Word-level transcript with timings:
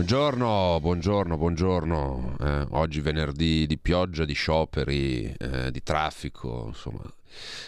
Buongiorno, 0.00 0.78
buongiorno, 0.80 1.36
buongiorno. 1.36 2.36
Eh, 2.40 2.66
oggi 2.70 3.02
venerdì 3.02 3.66
di 3.66 3.76
pioggia, 3.76 4.24
di 4.24 4.32
scioperi, 4.32 5.34
eh, 5.36 5.70
di 5.70 5.82
traffico, 5.82 6.68
insomma, 6.68 7.02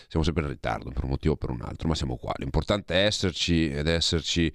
siamo 0.09 0.25
sempre 0.25 0.45
in 0.45 0.49
ritardo 0.49 0.91
per 0.93 1.05
un 1.05 1.11
motivo 1.11 1.35
o 1.35 1.37
per 1.37 1.51
un 1.51 1.61
altro, 1.61 1.89
ma 1.89 1.95
siamo 1.95 2.17
qua. 2.17 2.33
L'importante 2.39 2.95
è 2.95 3.05
esserci 3.05 3.71
ed 3.71 3.87
esserci 3.87 4.51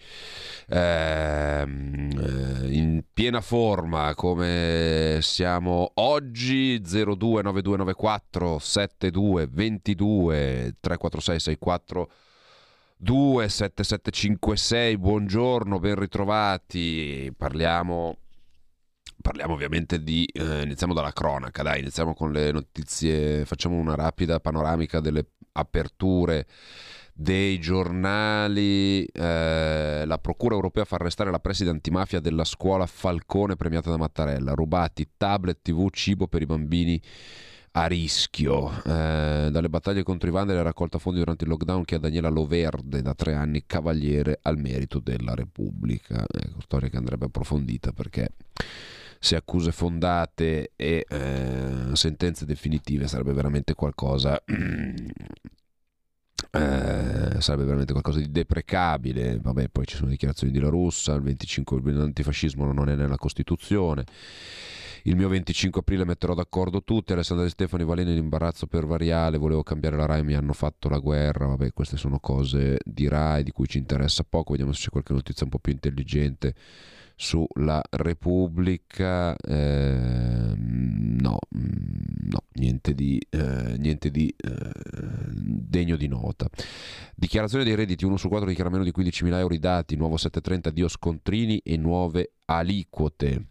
ehm, 0.70 2.10
eh, 2.20 2.74
in 2.74 3.04
piena 3.14 3.42
forma 3.42 4.16
come 4.16 5.20
siamo 5.22 5.92
oggi 5.98 6.82
029294 6.82 8.58
7222 8.58 10.78
346 10.80 11.40
64 11.40 12.10
27756, 13.00 14.98
buongiorno, 14.98 15.78
ben 15.80 15.96
ritrovati. 15.96 17.32
Parliamo, 17.38 18.18
parliamo 19.22 19.54
ovviamente 19.54 20.02
di... 20.02 20.26
Eh, 20.26 20.64
iniziamo 20.64 20.96
dalla 20.96 21.14
cronaca, 21.14 21.62
dai, 21.62 21.82
iniziamo 21.82 22.16
con 22.16 22.32
le 22.32 22.52
notizie, 22.52 23.46
facciamo 23.46 23.76
una 23.76 23.94
rapida 23.94 24.40
panoramica 24.40 25.00
delle 25.00 25.28
aperture 25.52 26.48
dei 27.14 27.60
giornali. 27.60 29.06
Eh, 29.06 30.04
la 30.04 30.18
Procura 30.18 30.56
europea 30.56 30.84
fa 30.86 30.96
arrestare 30.96 31.30
la 31.30 31.40
preside 31.40 31.70
antimafia 31.70 32.20
della 32.20 32.46
scuola 32.46 32.88
Falcone 32.88 33.56
premiata 33.56 33.92
da 33.92 33.98
Mattarella. 33.98 34.54
Rubati 34.54 35.12
tablet, 35.18 35.60
tv, 35.62 35.90
cibo 35.92 36.28
per 36.28 36.42
i 36.42 36.48
bambini 36.48 37.00
a 37.78 37.86
rischio. 37.86 38.72
Eh, 38.84 39.50
dalle 39.52 39.70
battaglie 39.70 40.04
contro 40.04 40.30
i 40.30 40.32
vandali, 40.32 40.58
la 40.58 40.64
raccolta 40.64 40.98
fondi 40.98 41.20
durante 41.20 41.44
il 41.44 41.50
lockdown 41.52 41.86
che 41.86 41.96
ha 41.96 42.00
Daniela 42.00 42.30
Loverde, 42.30 43.02
da 43.02 43.14
tre 43.14 43.36
anni 43.36 43.64
cavaliere 43.66 44.40
al 44.42 44.58
merito 44.58 45.00
della 45.00 45.36
Repubblica. 45.36 46.26
Ecco, 46.28 46.62
storia 46.62 46.90
che 46.90 46.98
andrebbe 46.98 47.26
approfondita 47.26 47.92
perché 47.92 48.30
se 49.20 49.36
accuse 49.36 49.72
fondate 49.72 50.72
e 50.76 51.06
eh, 51.08 51.90
sentenze 51.94 52.46
definitive 52.46 53.08
sarebbe 53.08 53.34
veramente 53.34 53.74
qualcosa 53.74 54.42
Eh, 56.52 57.42
sarebbe 57.42 57.64
veramente 57.64 57.92
qualcosa 57.92 58.20
di 58.20 58.32
deprecabile. 58.32 59.40
Vabbè, 59.40 59.70
poi 59.70 59.86
ci 59.86 59.96
sono 59.96 60.10
dichiarazioni 60.10 60.52
di 60.52 60.60
La 60.60 60.70
Russa, 60.70 61.14
il 61.14 61.22
25 61.22 61.82
l'antifascismo 61.92 62.72
non 62.72 62.90
è 62.90 62.96
nella 62.96 63.18
Costituzione. 63.18 64.06
Il 65.04 65.16
mio 65.16 65.30
25 65.30 65.80
aprile 65.80 66.04
metterò 66.04 66.34
d'accordo 66.34 66.84
tutti. 66.84 67.14
Alessandra 67.14 67.46
Di 67.46 67.52
Stefani, 67.52 67.86
Valene 67.86 68.12
in 68.12 68.18
imbarazzo 68.18 68.68
per 68.68 68.86
variale. 68.86 69.38
Volevo 69.38 69.64
cambiare 69.64 69.96
la 69.96 70.06
RAI, 70.06 70.24
mi 70.24 70.34
hanno 70.34 70.54
fatto 70.54 70.90
la 70.90 71.00
guerra. 71.00 71.46
Vabbè, 71.46 71.72
queste 71.72 71.96
sono 71.96 72.20
cose 72.20 72.80
di 72.84 73.08
RAI 73.08 73.44
di 73.44 73.52
cui 73.52 73.68
ci 73.68 73.78
interessa 73.78 74.26
poco. 74.28 74.52
Vediamo 74.52 74.74
se 74.74 74.84
c'è 74.84 74.90
qualche 74.90 75.14
notizia 75.14 75.46
un 75.46 75.52
po' 75.52 75.60
più 75.60 75.72
intelligente 75.72 76.54
sulla 77.18 77.82
Repubblica. 77.90 79.36
Eh, 79.36 80.54
no, 80.56 81.40
mm, 81.58 82.30
no, 82.30 82.44
niente 82.54 82.94
di, 82.94 83.20
eh, 83.30 83.76
niente 83.78 84.12
di 84.12 84.34
eh, 84.38 84.72
degno 85.34 85.98
di 85.98 86.08
nota. 86.08 86.48
Dichiarazione 87.16 87.64
dei 87.64 87.76
redditi: 87.76 88.06
1 88.06 88.16
su 88.16 88.30
4 88.30 88.48
dichiara 88.48 88.70
meno 88.70 88.84
di 88.84 88.94
15.000 88.96 89.34
euro 89.40 89.54
i 89.54 89.60
dati. 89.60 89.96
Nuovo 89.96 90.16
730 90.16 90.70
dio 90.70 90.88
scontrini 90.88 91.60
e 91.64 91.76
nuove 91.76 92.34
aliquote. 92.46 93.48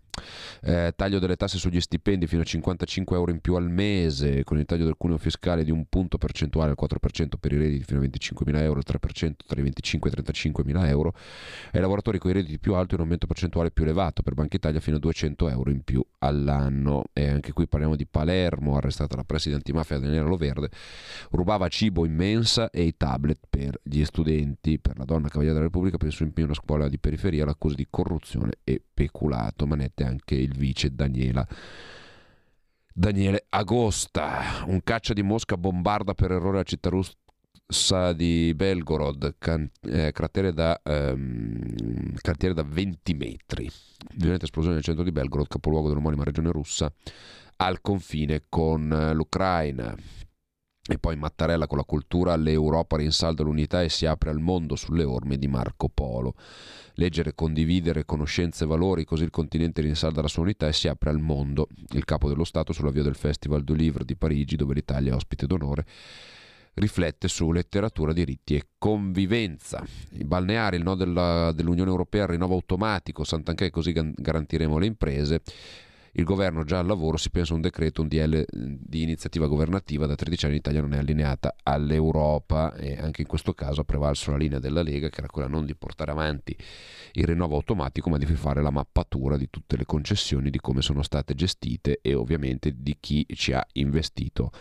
Eh, 0.62 0.92
taglio 0.96 1.18
delle 1.18 1.36
tasse 1.36 1.58
sugli 1.58 1.80
stipendi 1.80 2.26
fino 2.26 2.42
a 2.42 2.44
55 2.44 3.16
euro 3.16 3.30
in 3.30 3.40
più 3.40 3.54
al 3.54 3.70
mese, 3.70 4.44
con 4.44 4.58
il 4.58 4.64
taglio 4.64 4.84
del 4.84 4.96
cuneo 4.96 5.18
fiscale 5.18 5.64
di 5.64 5.70
un 5.70 5.86
punto 5.88 6.18
percentuale 6.18 6.70
al 6.70 6.76
4% 6.80 7.34
per 7.38 7.52
i 7.52 7.58
redditi 7.58 7.84
fino 7.84 8.00
a 8.00 8.02
25.000 8.04 8.60
euro, 8.60 8.78
il 8.78 8.84
3% 8.86 9.32
tra 9.46 9.60
i 9.60 9.62
25 9.62 10.10
e 10.10 10.12
i 10.12 10.22
35.000 10.22 10.86
euro, 10.88 11.14
ai 11.72 11.80
lavoratori 11.80 12.18
con 12.18 12.30
i 12.30 12.34
redditi 12.34 12.58
più 12.58 12.74
alti 12.74 12.94
un 12.94 13.00
aumento 13.00 13.26
percentuale 13.26 13.70
più 13.70 13.84
elevato, 13.84 14.22
per 14.22 14.34
Banca 14.34 14.56
Italia 14.56 14.80
fino 14.80 14.96
a 14.96 15.00
200 15.00 15.48
euro 15.48 15.70
in 15.70 15.82
più 15.82 16.04
all'anno. 16.18 17.04
E 17.12 17.28
anche 17.28 17.52
qui 17.52 17.66
parliamo 17.66 17.96
di 17.96 18.06
Palermo, 18.06 18.76
arrestata 18.76 19.16
la 19.16 19.24
preside 19.24 19.56
antimafia 19.56 19.98
Daniela 19.98 20.26
Loverde, 20.26 20.70
rubava 21.30 21.68
cibo 21.68 22.04
in 22.04 22.14
mensa 22.14 22.70
e 22.70 22.82
i 22.82 22.96
tablet 22.96 23.40
per 23.48 23.78
gli 23.82 24.04
studenti. 24.04 24.78
Per 24.78 24.98
la 24.98 25.04
donna 25.04 25.28
Cavaliere 25.28 25.54
della 25.54 25.66
Repubblica, 25.66 25.96
per 25.96 26.08
il 26.08 26.12
suo 26.12 26.24
impegno 26.24 26.48
una 26.48 26.56
scuola 26.56 26.88
di 26.88 26.98
periferia, 26.98 27.44
l'accusa 27.44 27.74
di 27.74 27.86
corruzione 27.88 28.52
e 28.64 28.80
peculato. 28.92 29.66
Manette 29.66 30.04
anche 30.06 30.34
il 30.34 30.56
vice 30.56 30.94
Daniela. 30.94 31.46
Daniele 32.92 33.44
Agosta, 33.50 34.64
un 34.66 34.80
caccia 34.82 35.12
di 35.12 35.22
Mosca 35.22 35.58
bombarda 35.58 36.14
per 36.14 36.30
errore 36.30 36.56
la 36.56 36.62
città 36.62 36.88
russa 36.88 38.12
di 38.14 38.54
Belgorod, 38.54 39.34
can- 39.38 39.70
eh, 39.82 40.12
cratere, 40.12 40.54
da, 40.54 40.80
ehm, 40.82 42.14
cantiere 42.22 42.54
da 42.54 42.62
20 42.62 43.12
metri. 43.12 43.70
Violenta 44.14 44.44
esplosione 44.44 44.76
nel 44.76 44.84
centro 44.84 45.04
di 45.04 45.12
Belgorod, 45.12 45.46
capoluogo 45.46 45.88
dell'omonima 45.88 46.24
regione 46.24 46.50
russa, 46.50 46.90
al 47.56 47.80
confine 47.82 48.44
con 48.48 49.10
l'Ucraina. 49.14 49.94
E 50.88 50.98
poi 50.98 51.16
Mattarella 51.16 51.66
con 51.66 51.78
la 51.78 51.84
cultura, 51.84 52.36
l'Europa 52.36 52.96
rinsalda 52.96 53.42
l'unità 53.42 53.82
e 53.82 53.88
si 53.88 54.06
apre 54.06 54.30
al 54.30 54.38
mondo 54.38 54.76
sulle 54.76 55.02
orme 55.02 55.36
di 55.36 55.48
Marco 55.48 55.88
Polo. 55.88 56.34
Leggere, 56.94 57.34
condividere 57.34 58.04
conoscenze 58.04 58.64
e 58.64 58.66
valori, 58.68 59.04
così 59.04 59.24
il 59.24 59.30
continente 59.30 59.80
rinsalda 59.80 60.22
la 60.22 60.28
sua 60.28 60.44
unità 60.44 60.68
e 60.68 60.72
si 60.72 60.86
apre 60.86 61.10
al 61.10 61.18
mondo. 61.18 61.66
Il 61.90 62.04
capo 62.04 62.28
dello 62.28 62.44
Stato 62.44 62.72
sull'avvio 62.72 63.02
del 63.02 63.16
Festival 63.16 63.64
du 63.64 63.74
Livre 63.74 64.04
di 64.04 64.14
Parigi, 64.14 64.54
dove 64.54 64.74
l'Italia 64.74 65.10
è 65.10 65.14
ospite 65.16 65.46
d'onore, 65.46 65.84
riflette 66.74 67.26
su 67.26 67.50
letteratura, 67.50 68.12
diritti 68.12 68.54
e 68.54 68.68
convivenza. 68.78 69.84
I 70.10 70.24
balneari, 70.24 70.76
il 70.76 70.84
no 70.84 70.94
della, 70.94 71.50
dell'Unione 71.50 71.90
Europea, 71.90 72.22
il 72.22 72.28
rinnovo 72.28 72.54
automatico, 72.54 73.24
Sant'Anché, 73.24 73.70
così 73.70 73.92
garantiremo 73.92 74.78
le 74.78 74.86
imprese 74.86 75.42
il 76.18 76.24
governo 76.24 76.64
già 76.64 76.78
al 76.78 76.86
lavoro 76.86 77.18
si 77.18 77.30
pensa 77.30 77.52
a 77.52 77.56
un 77.56 77.62
decreto, 77.62 78.00
un 78.00 78.08
DL 78.08 78.44
di 78.50 79.02
iniziativa 79.02 79.46
governativa, 79.46 80.06
da 80.06 80.14
13 80.14 80.46
anni 80.46 80.54
l'Italia 80.54 80.80
non 80.80 80.94
è 80.94 80.98
allineata 80.98 81.54
all'Europa 81.62 82.74
e 82.74 82.98
anche 82.98 83.20
in 83.22 83.26
questo 83.26 83.52
caso 83.52 83.82
ha 83.82 83.84
prevalso 83.84 84.30
la 84.30 84.38
linea 84.38 84.58
della 84.58 84.82
Lega 84.82 85.10
che 85.10 85.18
era 85.18 85.28
quella 85.28 85.48
non 85.48 85.66
di 85.66 85.74
portare 85.74 86.12
avanti 86.12 86.56
il 87.12 87.24
rinnovo 87.24 87.56
automatico 87.56 88.08
ma 88.08 88.16
di 88.16 88.24
fare 88.26 88.62
la 88.62 88.70
mappatura 88.70 89.36
di 89.36 89.48
tutte 89.50 89.76
le 89.76 89.84
concessioni, 89.84 90.48
di 90.48 90.58
come 90.58 90.80
sono 90.80 91.02
state 91.02 91.34
gestite 91.34 91.98
e 92.00 92.14
ovviamente 92.14 92.72
di 92.74 92.96
chi 92.98 93.26
ci 93.34 93.52
ha 93.52 93.64
investito 93.72 94.52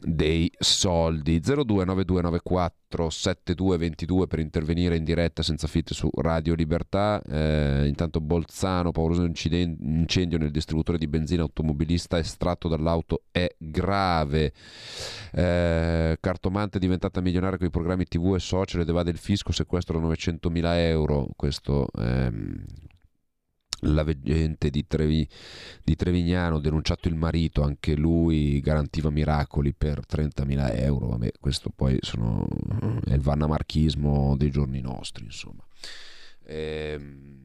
dei 0.00 0.50
soldi. 0.56 1.40
029294 1.40 2.85
7222 3.10 4.26
per 4.26 4.38
intervenire 4.38 4.96
in 4.96 5.04
diretta 5.04 5.42
senza 5.42 5.66
filtri 5.66 5.94
su 5.94 6.08
Radio 6.14 6.54
Libertà. 6.54 7.22
Eh, 7.22 7.86
intanto 7.86 8.20
Bolzano, 8.20 8.92
pauroso 8.92 9.24
incendio 9.24 10.38
nel 10.38 10.50
distributore 10.50 10.98
di 10.98 11.06
benzina 11.06 11.42
automobilista 11.42 12.18
estratto 12.18 12.68
dall'auto 12.68 13.22
è 13.30 13.48
grave. 13.58 14.52
Eh, 15.32 16.16
cartomante 16.20 16.78
diventata 16.78 17.20
milionaria 17.20 17.58
con 17.58 17.66
i 17.66 17.70
programmi 17.70 18.04
TV 18.04 18.34
e 18.34 18.40
social 18.40 18.80
ed 18.80 18.88
evade 18.88 19.10
il 19.10 19.18
fisco, 19.18 19.52
sequestro 19.52 20.00
900.000 20.00 20.62
euro. 20.78 21.28
Questo 21.36 21.88
ehm, 21.98 22.64
la 23.80 24.02
veggente 24.02 24.70
di, 24.70 24.86
Trevi, 24.86 25.28
di 25.84 25.96
Trevignano, 25.96 26.58
denunciato 26.58 27.08
il 27.08 27.14
marito, 27.14 27.62
anche 27.62 27.94
lui 27.94 28.60
garantiva 28.60 29.10
miracoli 29.10 29.72
per 29.74 30.02
30.000 30.08 30.78
euro. 30.80 31.08
Vabbè, 31.08 31.32
questo 31.40 31.70
poi 31.74 31.98
sono, 32.00 32.46
è 33.04 33.12
il 33.12 33.20
vannamarchismo 33.20 34.36
dei 34.36 34.50
giorni 34.50 34.80
nostri, 34.80 35.24
insomma. 35.24 35.64
Ehm, 36.44 37.44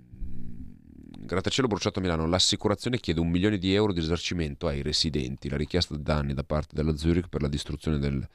grattacielo 1.26 1.68
bruciato 1.68 2.00
a 2.00 2.02
Milano, 2.02 2.26
l'assicurazione 2.28 3.00
chiede 3.00 3.20
un 3.20 3.30
milione 3.30 3.58
di 3.58 3.74
euro 3.74 3.94
di 3.94 4.00
risarcimento 4.00 4.68
ai 4.68 4.82
residenti. 4.82 5.50
La 5.50 5.58
richiesta 5.58 5.96
danni 5.98 6.34
da 6.34 6.44
parte 6.44 6.76
della 6.76 6.96
Zurich 6.96 7.30
per 7.30 7.42
la 7.42 7.48
distruzione 7.48 8.00
del 8.00 8.28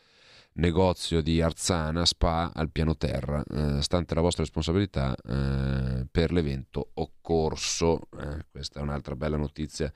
negozio 0.57 1.21
di 1.21 1.41
Arzana 1.41 2.05
Spa 2.05 2.53
al 2.55 2.71
piano 2.71 2.97
terra, 2.97 3.43
eh, 3.43 3.83
stante 3.83 4.15
la 4.15 4.21
vostra 4.21 4.43
responsabilità 4.43 5.15
eh, 5.15 6.07
per 6.11 6.33
l'evento 6.33 6.91
occorso. 6.95 8.09
Eh, 8.19 8.47
questa 8.51 8.81
è 8.81 8.83
un'altra 8.83 9.17
bella 9.17 9.37
notizia 9.37 9.93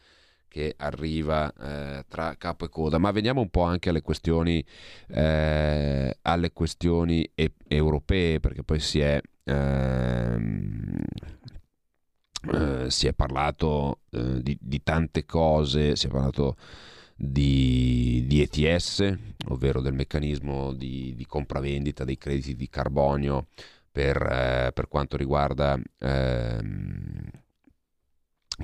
che 0.49 0.75
arriva 0.77 1.53
eh, 1.53 2.05
tra 2.09 2.35
capo 2.37 2.65
e 2.65 2.69
coda. 2.69 2.99
Ma 2.99 3.11
veniamo 3.13 3.41
un 3.41 3.51
po' 3.51 3.63
anche 3.63 3.91
alle 3.91 4.03
questioni, 4.03 4.65
eh, 5.09 6.17
alle 6.23 6.53
questioni 6.53 7.31
e- 7.35 7.55
europee, 7.69 8.41
perché 8.41 8.63
poi 8.65 8.81
si 8.81 9.01
è, 9.01 9.21
ehm, 9.45 10.97
eh, 12.53 12.91
si 12.91 13.07
è 13.07 13.13
parlato 13.13 14.01
di, 14.11 14.59
di, 14.61 14.83
tante 14.83 15.25
cose, 15.25 15.95
si 15.95 16.07
è 16.07 16.11
parlato 16.11 16.57
di, 17.23 18.25
di 18.27 18.41
ETS, 18.41 19.15
ovvero 19.49 19.83
del 19.83 19.93
meccanismo 19.93 20.73
di, 20.73 21.15
di 21.15 21.27
compravendita 21.27 22.03
dei 22.05 22.17
crediti 22.17 22.57
di 22.57 22.69
carbonio 22.71 23.49
per, 23.93 24.17
eh, 24.17 24.71
per 24.73 24.89
quanto 24.89 25.19
riguarda 25.19 25.79
ehm, 25.99 27.31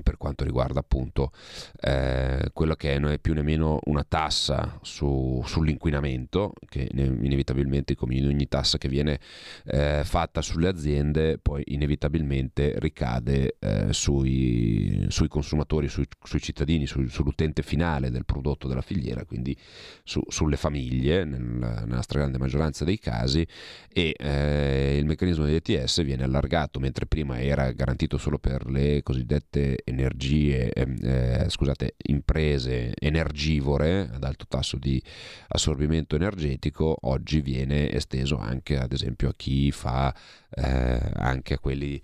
per 0.03 0.17
quanto 0.17 0.45
riguarda 0.45 0.81
appunto 0.81 1.33
eh, 1.81 2.51
quello 2.53 2.75
che 2.75 2.99
non 2.99 3.13
è 3.13 3.19
più 3.19 3.35
nemmeno 3.35 3.81
una 3.85 4.05
tassa 4.07 4.79
su, 4.83 5.43
sull'inquinamento, 5.45 6.53
che 6.69 6.89
inevitabilmente 6.93 7.95
come 7.95 8.17
in 8.17 8.27
ogni 8.27 8.49
tassa 8.49 8.79
che 8.79 8.89
viene 8.89 9.19
eh, 9.67 10.03
fatta 10.05 10.43
sulle 10.43 10.69
aziende 10.69 11.39
poi 11.39 11.63
inevitabilmente 11.67 12.75
ricade 12.79 13.57
eh, 13.59 13.93
sui, 13.93 15.07
sui, 15.09 15.29
consumatori, 15.29 15.89
sui, 15.89 16.07
sui 16.23 16.41
cittadini, 16.41 16.87
su, 16.87 17.07
sull'utente 17.07 17.63
finale 17.63 18.11
del 18.11 18.25
prodotto 18.25 18.69
della 18.69 18.83
filiera, 18.83 19.25
quindi 19.25 19.57
su, 20.05 20.23
sulle 20.29 20.57
famiglie 20.57 21.25
nella, 21.25 21.85
nella 21.85 22.03
stragrande 22.03 22.39
maggioranza 22.39 22.85
dei 22.85 22.99
casi 22.99 23.47
e 23.93 24.15
eh, 24.17 24.97
il 24.99 25.07
meccanismo 25.07 25.47
di 25.47 25.55
ETS 25.55 26.03
viene 26.05 26.25
allargato 26.25 26.81
mentre 26.81 27.07
prima 27.07 27.41
era 27.41 27.71
garantito 27.73 28.19
solo 28.19 28.39
per 28.39 28.69
le 28.69 29.03
cosiddette 29.03 29.81
energie, 29.89 30.73
ehm, 30.73 30.97
eh, 31.03 31.47
scusate, 31.49 31.95
imprese 32.09 32.93
energivore 32.99 34.11
ad 34.13 34.25
alto 34.25 34.47
tasso 34.49 34.77
di 34.77 35.01
assorbimento 35.49 36.17
energetico, 36.17 36.97
oggi 37.03 37.41
viene 37.41 37.91
esteso 37.91 38.37
anche 38.37 38.77
ad 38.79 38.93
esempio 38.93 39.29
a 39.29 39.35
chi 39.37 39.71
fa 39.71 40.15
eh, 40.51 41.01
anche 41.15 41.55
a 41.55 41.59
quelli 41.59 42.01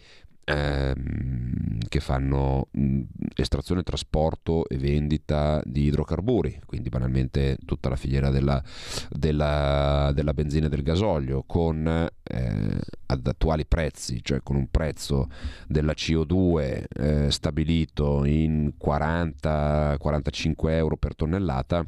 ehm, 0.53 1.79
che 1.89 2.01
fanno 2.01 2.69
mh, 2.71 3.01
estrazione, 3.37 3.83
trasporto 3.83 4.67
e 4.69 4.77
vendita 4.77 5.61
di 5.65 5.85
idrocarburi, 5.85 6.61
quindi 6.67 6.89
banalmente 6.89 7.59
tutta 7.65 7.89
la 7.89 7.97
filiera 7.97 8.31
della, 8.31 8.63
della, 9.11 10.11
della 10.15 10.33
benzina 10.33 10.67
e 10.67 10.69
del 10.69 10.83
gasolio, 10.83 11.45
con 11.47 11.87
eh, 11.87 12.81
ad 13.07 13.27
attuali 13.27 13.67
prezzi, 13.67 14.21
cioè 14.23 14.41
con 14.43 14.57
un 14.57 14.69
prezzo 14.71 15.29
della 15.67 15.93
CO2 15.93 16.85
eh, 16.89 17.31
stabilito 17.31 18.25
in 18.25 18.73
40-45 18.83 20.71
euro 20.71 20.97
per 20.97 21.15
tonnellata 21.15 21.87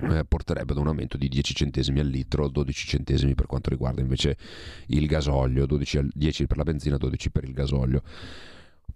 eh, 0.00 0.24
porterebbe 0.24 0.72
ad 0.72 0.78
un 0.78 0.86
aumento 0.86 1.16
di 1.16 1.28
10 1.28 1.54
centesimi 1.54 2.00
al 2.00 2.06
litro, 2.06 2.48
12 2.48 2.86
centesimi 2.86 3.34
per 3.34 3.46
quanto 3.46 3.70
riguarda 3.70 4.00
invece 4.00 4.36
il 4.86 5.06
gasolio, 5.06 5.66
12, 5.66 6.08
10 6.12 6.46
per 6.46 6.56
la 6.56 6.62
benzina, 6.62 6.96
12 6.96 7.30
per 7.30 7.44
il 7.44 7.52
gasolio. 7.52 8.02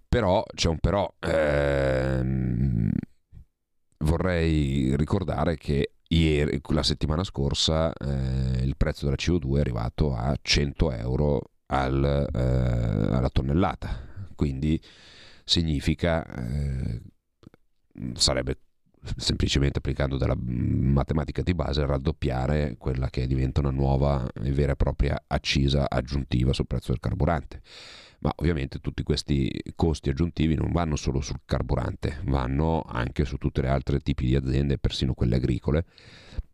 Però 0.07 0.43
c'è 0.53 0.69
un 0.69 0.79
però. 0.79 1.13
Ehm, 1.19 2.91
vorrei 3.99 4.95
ricordare 4.95 5.57
che 5.57 5.91
ieri, 6.07 6.61
la 6.69 6.83
settimana 6.83 7.23
scorsa, 7.23 7.93
eh, 7.93 8.63
il 8.63 8.75
prezzo 8.77 9.05
della 9.05 9.17
CO2 9.17 9.57
è 9.57 9.59
arrivato 9.59 10.15
a 10.15 10.35
100 10.41 10.91
euro 10.93 11.51
al, 11.67 12.29
eh, 12.33 13.15
alla 13.15 13.29
tonnellata. 13.29 14.05
Quindi 14.35 14.81
significa 15.43 16.25
eh, 16.25 17.01
sarebbe 18.13 18.57
semplicemente 19.15 19.79
applicando 19.79 20.17
della 20.17 20.35
matematica 20.37 21.41
di 21.41 21.53
base 21.53 21.85
raddoppiare 21.85 22.75
quella 22.77 23.09
che 23.09 23.27
diventa 23.27 23.59
una 23.61 23.71
nuova 23.71 24.29
e 24.43 24.51
vera 24.51 24.73
e 24.73 24.75
propria 24.75 25.23
accisa 25.27 25.89
aggiuntiva 25.89 26.53
sul 26.53 26.67
prezzo 26.67 26.91
del 26.91 26.99
carburante. 26.99 27.61
Ma 28.19 28.33
ovviamente 28.37 28.79
tutti 28.79 29.03
questi 29.03 29.51
costi 29.75 30.09
aggiuntivi 30.09 30.55
non 30.55 30.71
vanno 30.71 30.95
solo 30.95 31.21
sul 31.21 31.41
carburante, 31.45 32.21
vanno 32.25 32.81
anche 32.81 33.25
su 33.25 33.37
tutte 33.37 33.61
le 33.61 33.69
altre 33.69 33.99
tipi 33.99 34.25
di 34.25 34.35
aziende, 34.35 34.79
persino 34.79 35.13
quelle 35.13 35.35
agricole, 35.35 35.85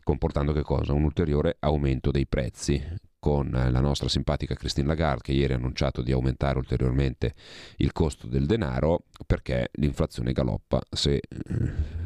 comportando 0.03 0.51
che 0.51 0.61
cosa? 0.61 0.91
Un 0.91 1.03
ulteriore 1.03 1.55
aumento 1.59 2.11
dei 2.11 2.27
prezzi 2.27 2.81
con 3.23 3.51
la 3.51 3.79
nostra 3.79 4.09
simpatica 4.09 4.53
Christine 4.53 4.87
Lagarde 4.87 5.21
che 5.21 5.31
ieri 5.31 5.53
ha 5.53 5.55
annunciato 5.55 6.01
di 6.01 6.11
aumentare 6.11 6.57
ulteriormente 6.57 7.35
il 7.77 7.93
costo 7.93 8.27
del 8.27 8.45
denaro 8.45 9.05
perché 9.25 9.69
l'inflazione 9.75 10.33
galoppa. 10.33 10.81
Se 10.89 11.13
eh, 11.15 12.02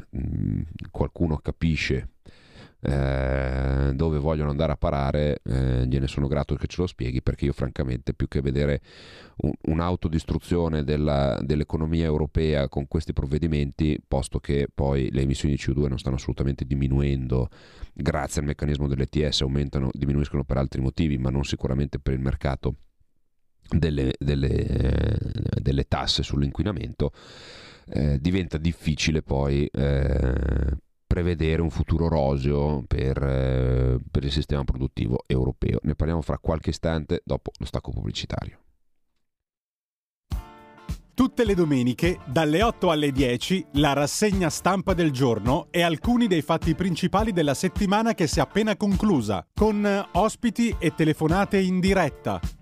qualcuno 0.92 1.38
capisce 1.38 2.09
eh, 2.80 3.92
dove 3.95 4.19
vogliono 4.19 4.51
andare 4.51 4.71
a 4.71 4.77
parare, 4.77 5.42
eh, 5.44 5.86
gliene 5.88 6.07
sono 6.07 6.27
grato 6.27 6.56
che 6.56 6.68
ce 6.68 6.81
lo 6.81 6.88
spieghi 6.88 7.21
perché 7.21 7.45
io 7.45 7.54
francamente 7.54 8.13
più 8.13 8.27
che 8.27 8.39
vedere 8.39 8.81
un, 9.38 9.51
un'autodistruzione 9.63 10.83
della, 10.83 11.39
dell'economia 11.42 12.06
europea 12.06 12.69
con 12.69 12.88
questi 12.88 13.13
provvedimenti, 13.13 14.00
posto 14.07 14.39
che 14.39 14.68
poi 14.74 15.09
le 15.12 15.21
emissioni 15.21 15.56
di 15.56 15.62
CO2 15.62 15.88
non 15.88 15.98
stanno 15.98 16.18
assolutamente 16.18 16.65
diminuendo 16.65 17.50
grazie 17.94 18.42
al 18.42 18.48
meccanismo 18.48 18.88
dell'ETS, 18.88 19.42
aumentano, 19.42 19.89
diminuiscono 19.94 20.44
per 20.44 20.57
altri 20.57 20.80
motivi, 20.80 21.18
ma 21.18 21.30
non 21.30 21.44
sicuramente 21.44 21.98
per 22.00 22.13
il 22.13 22.19
mercato 22.19 22.75
delle, 23.69 24.13
delle, 24.19 25.18
delle 25.60 25.88
tasse 25.88 26.24
sull'inquinamento. 26.24 27.12
Eh, 27.89 28.19
diventa 28.19 28.57
difficile 28.57 29.22
poi 29.22 29.66
eh, 29.66 30.78
prevedere 31.07 31.62
un 31.62 31.69
futuro 31.69 32.10
roseo 32.10 32.84
per, 32.86 33.18
eh, 33.24 33.98
per 34.12 34.24
il 34.25 34.31
sistema 34.31 34.63
produttivo 34.63 35.24
europeo. 35.25 35.80
Ne 35.84 35.95
parliamo 35.95 36.22
fra 36.22 36.38
qualche 36.38 36.72
istante 36.72 37.22
dopo 37.24 37.51
lo 37.57 37.66
stacco 37.66 37.92
pubblicitario. 37.92 38.60
Tutte 41.18 41.45
le 41.45 41.56
domeniche, 41.56 42.19
dalle 42.28 42.62
8 42.62 42.92
alle 42.92 43.12
10, 43.12 43.66
la 43.74 43.94
rassegna 43.94 44.51
stampa 44.51 44.94
del 44.94 45.10
giorno 45.10 45.66
e 45.72 45.81
alcuni 45.81 46.28
dei 46.28 46.44
fatti 46.44 46.75
principali 46.75 47.31
della 47.31 47.56
settimana 47.56 48.13
che 48.13 48.28
si 48.28 48.38
è 48.38 48.44
appena 48.44 48.78
conclusa, 48.78 49.44
con 49.51 50.07
ospiti 50.12 50.75
e 50.78 50.94
telefonate 50.94 51.57
in 51.57 51.80
diretta. 51.80 52.39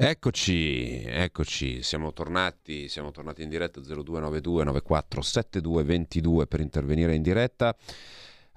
Eccoci, 0.00 1.02
eccoci, 1.02 1.82
siamo 1.82 2.12
tornati, 2.12 2.88
siamo 2.88 3.10
tornati 3.10 3.42
in 3.42 3.48
diretta 3.48 3.80
0292 3.80 4.62
94 4.62 5.20
7222 5.20 6.46
per 6.46 6.60
intervenire 6.60 7.16
in 7.16 7.22
diretta. 7.22 7.74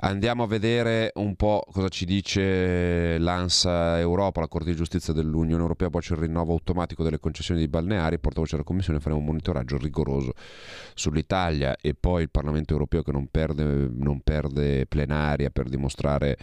Andiamo 0.04 0.44
a 0.44 0.48
vedere 0.48 1.12
un 1.16 1.36
po' 1.36 1.66
cosa 1.72 1.90
ci 1.90 2.06
dice 2.06 3.18
l'ANSA 3.18 3.98
Europa, 3.98 4.42
la 4.42 4.48
Corte 4.48 4.70
di 4.70 4.76
Giustizia 4.76 5.14
dell'Unione 5.14 5.64
Europea, 5.64 5.90
poi 5.90 6.02
c'è 6.02 6.14
il 6.14 6.20
rinnovo 6.20 6.52
automatico 6.52 7.02
delle 7.02 7.20
concessioni 7.20 7.60
di 7.60 7.68
balneari, 7.68 8.20
portavoce 8.20 8.52
della 8.52 8.64
Commissione, 8.64 9.00
faremo 9.00 9.22
un 9.22 9.26
monitoraggio 9.26 9.80
rigoroso 9.80 10.34
sull'Italia. 10.94 11.76
E 11.82 11.96
poi 11.96 12.22
il 12.22 12.30
Parlamento 12.30 12.74
Europeo 12.74 13.02
che 13.02 13.12
non 13.12 13.26
perde, 13.32 13.90
non 13.92 14.22
perde 14.22 14.86
plenaria 14.86 15.50
per 15.50 15.70
dimostrare 15.70 16.38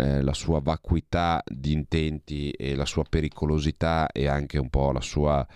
eh, 0.00 0.22
la 0.22 0.32
sua 0.32 0.60
vacuità 0.60 1.42
di 1.46 1.72
intenti 1.72 2.50
e 2.50 2.74
la 2.74 2.86
sua 2.86 3.04
pericolosità 3.08 4.10
e 4.10 4.26
anche 4.26 4.58
un 4.58 4.70
po' 4.70 4.92
la 4.92 5.02
sua 5.02 5.46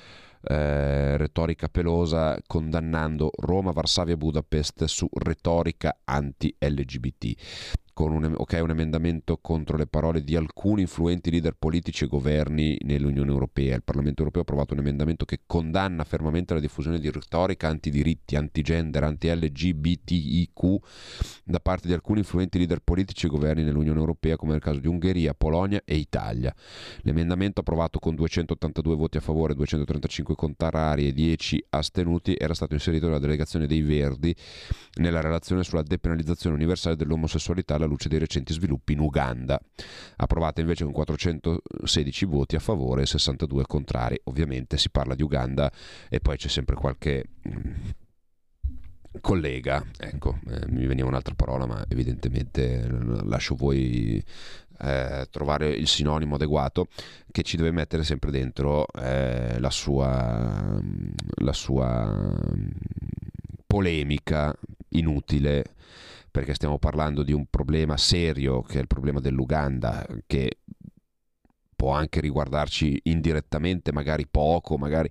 eh, 0.42 1.16
retorica 1.16 1.68
pelosa 1.68 2.38
condannando 2.46 3.30
Roma, 3.38 3.70
Varsavia 3.70 4.16
Budapest 4.16 4.84
su 4.84 5.08
retorica 5.12 6.00
anti-LGBT 6.04 7.34
con 7.94 8.12
un, 8.12 8.34
okay, 8.36 8.60
un, 8.60 8.70
emendamento 8.70 9.38
contro 9.40 9.76
le 9.76 9.86
parole 9.86 10.22
di 10.22 10.34
alcuni 10.34 10.82
influenti 10.82 11.30
leader 11.30 11.54
politici 11.56 12.04
e 12.04 12.08
governi 12.08 12.76
nell'Unione 12.82 13.30
Europea. 13.30 13.76
Il 13.76 13.84
Parlamento 13.84 14.20
Europeo 14.20 14.42
ha 14.42 14.44
approvato 14.44 14.74
un 14.74 14.80
emendamento 14.80 15.24
che 15.24 15.40
condanna 15.46 16.02
fermamente 16.02 16.54
la 16.54 16.60
diffusione 16.60 16.98
di 16.98 17.08
retorica 17.10 17.68
antidiritti, 17.68 18.34
antigender, 18.34 19.04
anti-LGBTIQ 19.04 20.76
da 21.44 21.60
parte 21.60 21.86
di 21.86 21.94
alcuni 21.94 22.18
influenti 22.18 22.58
leader 22.58 22.80
politici 22.80 23.26
e 23.26 23.28
governi 23.28 23.62
nell'Unione 23.62 24.00
Europea, 24.00 24.36
come 24.36 24.52
nel 24.52 24.60
caso 24.60 24.80
di 24.80 24.88
Ungheria, 24.88 25.32
Polonia 25.32 25.80
e 25.84 25.94
Italia. 25.94 26.52
L'emendamento 27.02 27.60
approvato 27.60 28.00
con 28.00 28.16
282 28.16 28.96
voti 28.96 29.18
a 29.18 29.20
favore, 29.20 29.54
235 29.54 30.34
contrari 30.34 31.06
e 31.06 31.12
10 31.12 31.66
astenuti 31.70 32.34
era 32.36 32.54
stato 32.54 32.74
inserito 32.74 33.06
nella 33.06 33.20
delegazione 33.20 33.68
dei 33.68 33.82
Verdi 33.82 34.34
nella 34.94 35.20
relazione 35.20 35.62
sulla 35.62 35.82
depenalizzazione 35.82 36.56
universale 36.56 36.96
dell'omosessualità 36.96 37.76
alla 37.84 37.92
luce 37.92 38.08
dei 38.08 38.18
recenti 38.18 38.52
sviluppi 38.52 38.94
in 38.94 39.00
Uganda. 39.00 39.60
Approvata 40.16 40.60
invece 40.60 40.84
con 40.84 40.92
416 40.92 42.24
voti 42.24 42.56
a 42.56 42.60
favore 42.60 43.02
e 43.02 43.06
62 43.06 43.64
contrari. 43.66 44.20
Ovviamente 44.24 44.76
si 44.78 44.90
parla 44.90 45.14
di 45.14 45.22
Uganda 45.22 45.70
e 46.08 46.20
poi 46.20 46.36
c'è 46.36 46.48
sempre 46.48 46.74
qualche 46.74 47.28
mm, 47.48 47.72
collega, 49.20 49.84
ecco, 49.98 50.38
eh, 50.48 50.66
mi 50.68 50.86
veniva 50.86 51.08
un'altra 51.08 51.34
parola, 51.34 51.66
ma 51.66 51.84
evidentemente 51.88 52.86
lascio 53.24 53.54
voi 53.54 54.22
eh, 54.80 55.26
trovare 55.30 55.70
il 55.70 55.86
sinonimo 55.86 56.34
adeguato 56.34 56.88
che 57.30 57.42
ci 57.42 57.56
deve 57.56 57.70
mettere 57.70 58.02
sempre 58.02 58.30
dentro 58.30 58.86
eh, 58.88 59.58
la 59.60 59.70
sua, 59.70 60.80
la 61.36 61.52
sua 61.52 62.42
polemica 63.66 64.54
inutile 64.90 65.64
perché 66.34 66.52
stiamo 66.54 66.80
parlando 66.80 67.22
di 67.22 67.32
un 67.32 67.46
problema 67.48 67.96
serio 67.96 68.60
che 68.62 68.78
è 68.78 68.80
il 68.80 68.88
problema 68.88 69.20
dell'Uganda 69.20 70.04
che 70.26 70.58
può 71.76 71.92
anche 71.92 72.20
riguardarci 72.20 73.02
indirettamente, 73.04 73.92
magari 73.92 74.26
poco, 74.28 74.76
magari... 74.76 75.08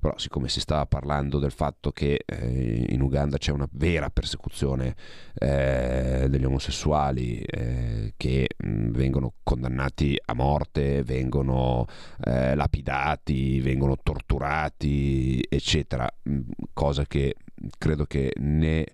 però 0.00 0.18
siccome 0.18 0.48
si 0.48 0.58
stava 0.58 0.84
parlando 0.86 1.38
del 1.38 1.52
fatto 1.52 1.92
che 1.92 2.24
eh, 2.26 2.86
in 2.88 3.02
Uganda 3.02 3.38
c'è 3.38 3.52
una 3.52 3.68
vera 3.70 4.10
persecuzione 4.10 4.96
eh, 5.34 6.26
degli 6.28 6.44
omosessuali 6.44 7.38
eh, 7.38 8.14
che 8.16 8.48
mh, 8.56 8.90
vengono 8.90 9.34
condannati 9.44 10.20
a 10.24 10.34
morte, 10.34 11.04
vengono 11.04 11.86
eh, 12.24 12.56
lapidati, 12.56 13.60
vengono 13.60 13.96
torturati, 14.02 15.40
eccetera, 15.48 16.12
mm, 16.28 16.40
cosa 16.72 17.04
che 17.04 17.36
credo 17.78 18.06
che 18.06 18.32
ne 18.38 18.86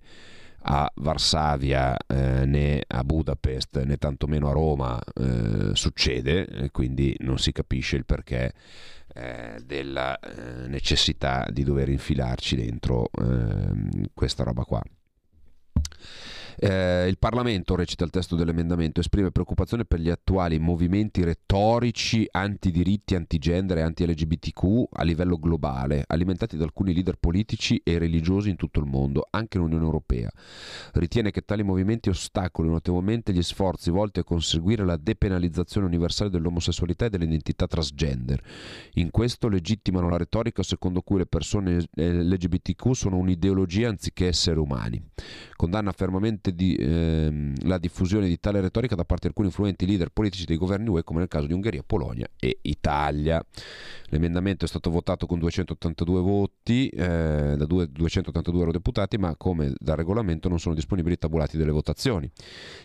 a 0.63 0.91
Varsavia 0.95 1.97
eh, 2.07 2.45
né 2.45 2.83
a 2.87 3.03
Budapest 3.03 3.81
né 3.83 3.97
tantomeno 3.97 4.49
a 4.49 4.53
Roma 4.53 4.99
eh, 5.15 5.71
succede, 5.73 6.69
quindi 6.71 7.15
non 7.19 7.39
si 7.39 7.51
capisce 7.51 7.95
il 7.95 8.05
perché 8.05 8.53
eh, 9.13 9.61
della 9.65 10.17
eh, 10.19 10.67
necessità 10.67 11.47
di 11.51 11.63
dover 11.63 11.89
infilarci 11.89 12.55
dentro 12.55 13.09
ehm, 13.17 14.05
questa 14.13 14.43
roba 14.43 14.63
qua. 14.63 14.81
Eh, 16.63 17.07
il 17.07 17.17
Parlamento, 17.17 17.75
recita 17.75 18.03
il 18.03 18.11
testo 18.11 18.35
dell'emendamento, 18.35 18.99
esprime 18.99 19.31
preoccupazione 19.31 19.83
per 19.83 19.99
gli 19.99 20.11
attuali 20.11 20.59
movimenti 20.59 21.23
retorici 21.23 22.27
antidiritti, 22.29 23.15
antigender 23.15 23.79
e 23.79 23.81
anti-LGBTQ 23.81 24.89
a 24.91 25.01
livello 25.01 25.39
globale, 25.39 26.03
alimentati 26.05 26.57
da 26.57 26.63
alcuni 26.65 26.93
leader 26.93 27.15
politici 27.19 27.81
e 27.83 27.97
religiosi 27.97 28.51
in 28.51 28.57
tutto 28.57 28.79
il 28.79 28.85
mondo, 28.85 29.25
anche 29.31 29.57
nell'Unione 29.57 29.85
Europea. 29.85 30.29
Ritiene 30.93 31.31
che 31.31 31.41
tali 31.41 31.63
movimenti 31.63 32.09
ostacolino 32.09 32.75
notevolmente 32.75 33.33
gli 33.33 33.41
sforzi 33.41 33.89
volti 33.89 34.19
a 34.19 34.23
conseguire 34.23 34.85
la 34.85 34.97
depenalizzazione 34.97 35.87
universale 35.87 36.29
dell'omosessualità 36.29 37.05
e 37.05 37.09
dell'identità 37.09 37.65
transgender. 37.65 38.39
In 38.93 39.09
questo 39.09 39.47
legittimano 39.47 40.09
la 40.09 40.17
retorica 40.17 40.61
secondo 40.61 41.01
cui 41.01 41.17
le 41.17 41.25
persone 41.25 41.87
LGBTQ 41.91 42.91
sono 42.91 43.17
un'ideologia 43.17 43.89
anziché 43.89 44.27
esseri 44.27 44.59
umani. 44.59 45.01
Condanna 45.55 45.91
fermamente 45.91 46.50
di, 46.51 46.75
ehm, 46.75 47.53
la 47.63 47.77
diffusione 47.77 48.27
di 48.27 48.39
tale 48.39 48.61
retorica 48.61 48.95
da 48.95 49.03
parte 49.03 49.23
di 49.23 49.27
alcuni 49.29 49.47
influenti 49.47 49.85
leader 49.85 50.09
politici 50.09 50.45
dei 50.45 50.57
governi 50.57 50.89
UE 50.89 51.03
come 51.03 51.19
nel 51.19 51.27
caso 51.27 51.47
di 51.47 51.53
Ungheria, 51.53 51.83
Polonia 51.85 52.27
e 52.39 52.59
Italia. 52.61 53.43
L'emendamento 54.05 54.65
è 54.65 54.67
stato 54.67 54.89
votato 54.89 55.25
con 55.25 55.39
282 55.39 56.21
voti 56.21 56.89
eh, 56.89 57.55
da 57.57 57.65
282 57.65 58.59
eurodeputati, 58.59 59.17
ma 59.17 59.35
come 59.35 59.73
dal 59.77 59.95
regolamento 59.95 60.49
non 60.49 60.59
sono 60.59 60.75
disponibili 60.75 61.13
i 61.15 61.17
tabulati 61.17 61.57
delle 61.57 61.71
votazioni. 61.71 62.29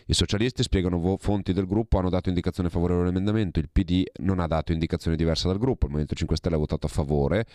I 0.05 0.13
socialisti 0.13 0.63
spiegano 0.63 0.99
vo- 0.99 1.17
fonti 1.17 1.53
del 1.53 1.65
gruppo 1.65 1.97
hanno 1.97 2.09
dato 2.09 2.29
indicazione 2.29 2.69
favorevole 2.69 3.07
all'emendamento, 3.07 3.59
il 3.59 3.69
PD 3.71 4.03
non 4.19 4.39
ha 4.39 4.47
dato 4.47 4.71
indicazione 4.71 5.17
diversa 5.17 5.47
dal 5.47 5.57
gruppo, 5.57 5.85
il 5.85 5.91
Movimento 5.91 6.15
5 6.15 6.35
Stelle 6.37 6.55
ha 6.55 6.59
votato 6.59 6.85
a 6.85 6.89
favore, 6.89 7.45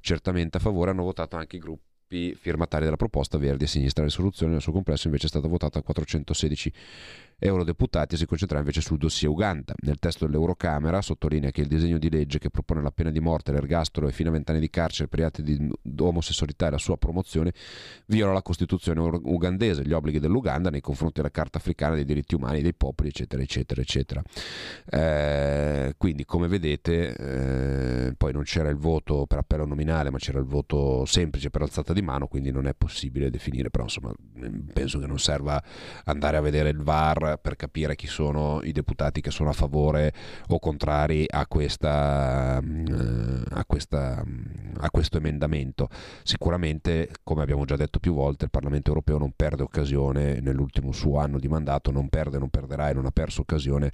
certamente 0.00 0.56
a 0.56 0.60
favore 0.60 0.90
hanno 0.90 1.04
votato 1.04 1.36
anche 1.36 1.56
i 1.56 1.60
gruppi 1.60 1.89
firmatari 2.38 2.84
della 2.84 2.96
proposta 2.96 3.38
Verdi 3.38 3.64
e 3.64 3.66
Sinistra. 3.66 4.02
La 4.02 4.08
risoluzione 4.08 4.52
nel 4.52 4.60
suo 4.60 4.72
complesso 4.72 5.06
invece 5.06 5.26
è 5.26 5.28
stata 5.28 5.48
votata 5.48 5.78
a 5.78 5.82
416 5.82 6.72
eurodeputati 7.40 8.16
si 8.16 8.26
concentrerà 8.26 8.60
invece 8.60 8.80
sul 8.80 8.98
dossier 8.98 9.30
Uganda. 9.30 9.74
Nel 9.82 9.98
testo 9.98 10.26
dell'Eurocamera 10.26 11.00
sottolinea 11.00 11.50
che 11.50 11.62
il 11.62 11.66
disegno 11.66 11.98
di 11.98 12.10
legge 12.10 12.38
che 12.38 12.50
propone 12.50 12.82
la 12.82 12.90
pena 12.90 13.10
di 13.10 13.20
morte, 13.20 13.50
l'ergastolo 13.50 14.08
e 14.08 14.12
fino 14.12 14.28
a 14.28 14.32
vent'anni 14.32 14.60
di 14.60 14.70
carcere 14.70 15.08
per 15.08 15.20
i 15.20 15.22
atti 15.22 15.42
di 15.42 15.70
omosessualità 15.98 16.66
e 16.66 16.70
la 16.70 16.78
sua 16.78 16.96
promozione 16.96 17.52
viola 18.06 18.32
la 18.32 18.42
Costituzione 18.42 19.00
ugandese, 19.00 19.82
gli 19.84 19.92
obblighi 19.92 20.18
dell'Uganda 20.18 20.70
nei 20.70 20.80
confronti 20.80 21.14
della 21.16 21.30
Carta 21.30 21.58
africana 21.58 21.94
dei 21.94 22.04
diritti 22.04 22.34
umani 22.34 22.60
dei 22.60 22.74
popoli, 22.74 23.08
eccetera, 23.08 23.42
eccetera, 23.42 23.80
eccetera. 23.80 24.22
Eh, 24.86 25.94
quindi, 25.96 26.24
come 26.24 26.48
vedete, 26.48 27.16
eh, 27.16 28.14
poi 28.16 28.32
non 28.32 28.42
c'era 28.42 28.68
il 28.68 28.76
voto 28.76 29.26
per 29.26 29.38
appello 29.38 29.64
nominale, 29.64 30.10
ma 30.10 30.18
c'era 30.18 30.38
il 30.38 30.44
voto 30.44 31.04
semplice 31.06 31.50
per 31.50 31.62
alzata 31.62 31.92
di 31.92 32.02
mano, 32.02 32.26
quindi 32.26 32.50
non 32.50 32.66
è 32.66 32.74
possibile 32.74 33.30
definire, 33.30 33.70
però 33.70 33.84
insomma 33.84 34.12
penso 34.72 34.98
che 34.98 35.06
non 35.06 35.18
serva 35.18 35.62
andare 36.04 36.36
a 36.36 36.40
vedere 36.40 36.70
il 36.70 36.78
VAR 36.82 37.29
per, 37.38 37.56
capire 37.56 37.96
chi 37.96 38.06
sono 38.06 38.60
i 38.62 38.72
deputati 38.72 39.20
che 39.20 39.30
sono 39.30 39.50
a 39.50 39.52
favore 39.52 40.12
o 40.48 40.58
contrari 40.58 41.26
a, 41.28 41.46
questa, 41.46 42.60
eh, 42.60 43.42
a, 43.50 43.64
questa, 43.66 44.24
a 44.78 44.90
questo 44.90 45.16
emendamento. 45.18 45.88
Sicuramente, 46.22 47.10
come 47.22 47.42
abbiamo 47.42 47.64
già 47.64 47.76
detto 47.76 47.98
più 47.98 48.14
volte, 48.14 48.44
il 48.44 48.50
Parlamento 48.50 48.88
europeo 48.88 49.18
non 49.18 49.32
perde 49.34 49.62
occasione 49.62 50.40
nell'ultimo 50.40 50.92
suo 50.92 51.18
anno 51.18 51.38
di 51.38 51.48
mandato, 51.48 51.90
non 51.90 52.08
perde, 52.08 52.38
non 52.38 52.50
perderà 52.50 52.88
e 52.88 52.94
non 52.94 53.06
ha 53.06 53.10
perso 53.10 53.42
occasione 53.42 53.92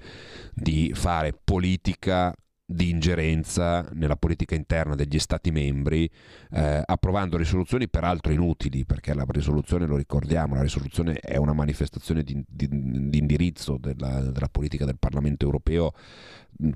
di 0.53 0.91
fare 0.93 1.33
politica 1.33 2.33
di 2.69 2.89
ingerenza 2.89 3.87
nella 3.93 4.17
politica 4.17 4.53
interna 4.53 4.93
degli 4.93 5.19
Stati 5.19 5.51
membri, 5.51 6.09
eh, 6.51 6.81
approvando 6.85 7.37
risoluzioni 7.37 7.87
peraltro 7.87 8.33
inutili, 8.33 8.83
perché 8.83 9.13
la 9.13 9.25
risoluzione, 9.25 9.85
lo 9.85 9.95
ricordiamo, 9.95 10.55
la 10.55 10.63
risoluzione 10.63 11.13
è 11.13 11.37
una 11.37 11.53
manifestazione 11.53 12.23
di, 12.23 12.43
di, 12.45 12.67
di 12.69 13.17
indirizzo 13.17 13.77
della, 13.79 14.19
della, 14.19 14.49
politica 14.49 14.83
del 14.83 14.97
Parlamento 14.99 15.45
europeo 15.45 15.93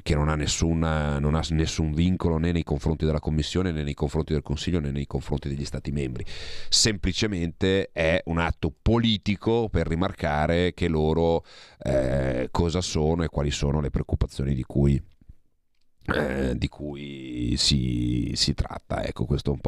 che 0.02 0.16
non 0.16 0.30
ha, 0.30 0.36
nessuna, 0.36 1.20
non 1.20 1.36
ha 1.36 1.44
nessun 1.50 1.92
vincolo 1.92 2.38
né 2.38 2.54
nei 2.54 2.64
confronti 2.64 3.04
della 3.04 3.20
Commissione 3.20 3.72
né 3.72 3.84
nei 3.84 3.96
confronti 3.96 4.32
del 4.32 4.44
Consiglio 4.44 4.80
né 4.80 4.92
nei 4.92 5.08
confronti 5.08 5.50
degli 5.50 5.66
Stati 5.66 5.92
membri. 5.92 6.24
Semplicemente 6.70 7.90
è 7.92 8.22
un 8.26 8.38
atto 8.38 8.74
politico 8.82 9.68
per 9.68 9.88
rimarcare 9.88 10.74
che 10.74 10.88
loro 10.88 11.44
eh, 11.80 12.48
cosa 12.50 12.80
sono 12.80 13.24
e 13.24 13.28
quali 13.28 13.52
sono 13.52 13.82
le 13.82 13.90
preoccupazioni 13.90 14.54
di 14.54 14.64
cui 14.64 15.02
eh, 16.14 16.58
di 16.58 16.68
cui 16.68 17.56
si, 17.58 18.32
si, 18.36 18.54
tratta. 18.54 19.04
Ecco, 19.04 19.26
questo 19.26 19.52
un 19.52 19.60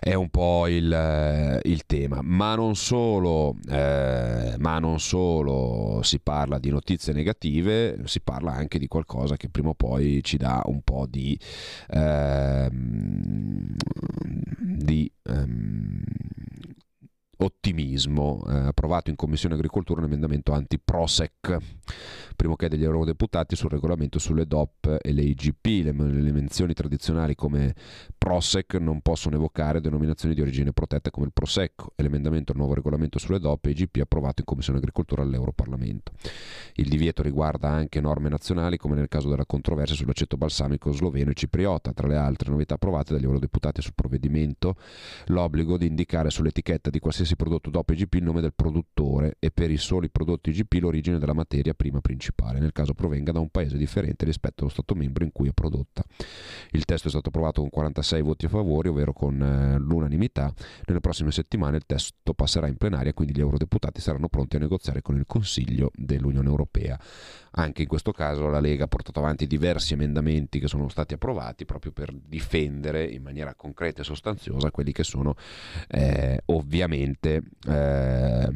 è 0.00 0.14
un 0.14 0.28
po' 0.28 0.66
il, 0.66 0.92
eh, 0.92 1.60
il 1.64 1.84
tema. 1.86 2.20
Ma 2.22 2.54
non, 2.54 2.76
solo, 2.76 3.56
eh, 3.68 4.54
ma 4.58 4.78
non 4.78 5.00
solo 5.00 6.00
si 6.02 6.20
parla 6.20 6.58
di 6.58 6.70
notizie 6.70 7.12
negative, 7.12 8.02
si 8.04 8.20
parla 8.20 8.52
anche 8.52 8.78
di 8.78 8.86
qualcosa 8.86 9.36
che 9.36 9.48
prima 9.48 9.70
o 9.70 9.74
poi 9.74 10.22
ci 10.22 10.36
dà 10.36 10.62
un 10.66 10.82
po' 10.82 11.06
di, 11.08 11.38
ehm, 11.90 13.76
di 14.60 15.10
ehm, 15.22 16.02
ottimismo. 17.38 18.44
Eh, 18.48 18.54
approvato 18.54 19.10
in 19.10 19.16
Commissione 19.16 19.54
Agricoltura 19.54 20.00
un 20.00 20.06
emendamento 20.06 20.52
anti-Prosec, 20.52 21.56
primo 22.36 22.56
che 22.56 22.68
degli 22.68 22.84
eurodeputati 22.84 23.56
sul 23.56 23.70
regolamento 23.70 24.18
sulle 24.18 24.46
DOP 24.46 24.98
e 25.00 25.12
le 25.12 25.22
IGP. 25.22 25.66
Le, 25.84 25.92
le 25.92 26.32
menzioni 26.32 26.74
tradizionali 26.74 27.34
come 27.34 27.74
Prosec 28.16 28.74
non 28.74 29.00
possono 29.00 29.36
evocare 29.36 29.80
denominazioni 29.80 30.34
di 30.34 30.40
origine 30.40 30.72
protetta 30.72 31.10
come 31.10 31.26
il 31.26 31.32
Prosecco 31.32 31.92
e 31.96 32.02
l'emendamento 32.02 32.52
al 32.52 32.58
nuovo 32.58 32.74
regolamento 32.74 33.18
sulle 33.18 33.38
DOP 33.38 33.66
e 33.66 33.70
IGP 33.70 34.00
approvato 34.02 34.40
in 34.40 34.46
Commissione 34.46 34.78
Agricoltura 34.78 35.22
all'Europarlamento. 35.22 36.12
Il 36.74 36.88
divieto 36.88 37.22
riguarda 37.22 37.68
anche 37.68 38.00
norme 38.00 38.28
nazionali 38.28 38.76
come 38.76 38.94
nel 38.94 39.08
caso 39.08 39.28
della 39.28 39.46
controversia 39.46 39.96
sull'aceto 39.96 40.36
balsamico 40.36 40.92
sloveno 40.92 41.30
e 41.30 41.34
cipriota. 41.34 41.92
Tra 41.92 42.06
le 42.06 42.16
altre 42.16 42.50
novità 42.50 42.74
approvate 42.74 43.12
dagli 43.12 43.24
eurodeputati 43.24 43.80
sul 43.80 43.94
provvedimento, 43.94 44.76
l'obbligo 45.26 45.78
di 45.78 45.86
indicare 45.86 46.30
sull'etichetta 46.30 46.90
di 46.90 46.98
qualsiasi 46.98 47.23
qualsiasi 47.24 47.36
prodotto 47.36 47.70
DOP 47.70 47.90
IGP 47.90 48.14
il 48.14 48.22
nome 48.22 48.40
del 48.40 48.52
produttore 48.54 49.36
e 49.38 49.50
per 49.50 49.70
i 49.70 49.78
soli 49.78 50.10
prodotti 50.10 50.50
IGP 50.50 50.74
l'origine 50.80 51.18
della 51.18 51.32
materia 51.32 51.72
prima 51.72 52.00
principale, 52.00 52.60
nel 52.60 52.72
caso 52.72 52.92
provenga 52.92 53.32
da 53.32 53.40
un 53.40 53.48
paese 53.48 53.76
differente 53.76 54.24
rispetto 54.24 54.62
allo 54.62 54.70
Stato 54.70 54.94
membro 54.94 55.24
in 55.24 55.32
cui 55.32 55.48
è 55.48 55.52
prodotta. 55.52 56.04
Il 56.70 56.84
testo 56.84 57.08
è 57.08 57.10
stato 57.10 57.28
approvato 57.28 57.62
con 57.62 57.70
46 57.70 58.22
voti 58.22 58.46
a 58.46 58.48
favore, 58.48 58.90
ovvero 58.90 59.12
con 59.12 59.40
eh, 59.40 59.78
l'unanimità. 59.78 60.52
Nelle 60.84 61.00
prossime 61.00 61.30
settimane 61.30 61.76
il 61.78 61.86
testo 61.86 62.34
passerà 62.34 62.66
in 62.66 62.76
plenaria, 62.76 63.14
quindi 63.14 63.34
gli 63.34 63.40
eurodeputati 63.40 64.00
saranno 64.00 64.28
pronti 64.28 64.56
a 64.56 64.58
negoziare 64.58 65.00
con 65.00 65.16
il 65.16 65.24
Consiglio 65.26 65.90
dell'Unione 65.94 66.48
Europea. 66.48 66.98
Anche 67.56 67.82
in 67.82 67.88
questo 67.88 68.10
caso 68.10 68.48
la 68.48 68.58
Lega 68.58 68.84
ha 68.84 68.88
portato 68.88 69.20
avanti 69.20 69.46
diversi 69.46 69.92
emendamenti 69.92 70.58
che 70.58 70.66
sono 70.66 70.88
stati 70.88 71.14
approvati 71.14 71.64
proprio 71.64 71.92
per 71.92 72.12
difendere 72.12 73.04
in 73.04 73.22
maniera 73.22 73.54
concreta 73.54 74.00
e 74.00 74.04
sostanziosa 74.04 74.72
quelli 74.72 74.90
che 74.90 75.04
sono 75.04 75.36
eh, 75.86 76.42
ovviamente 76.46 77.13
eh, 77.20 78.48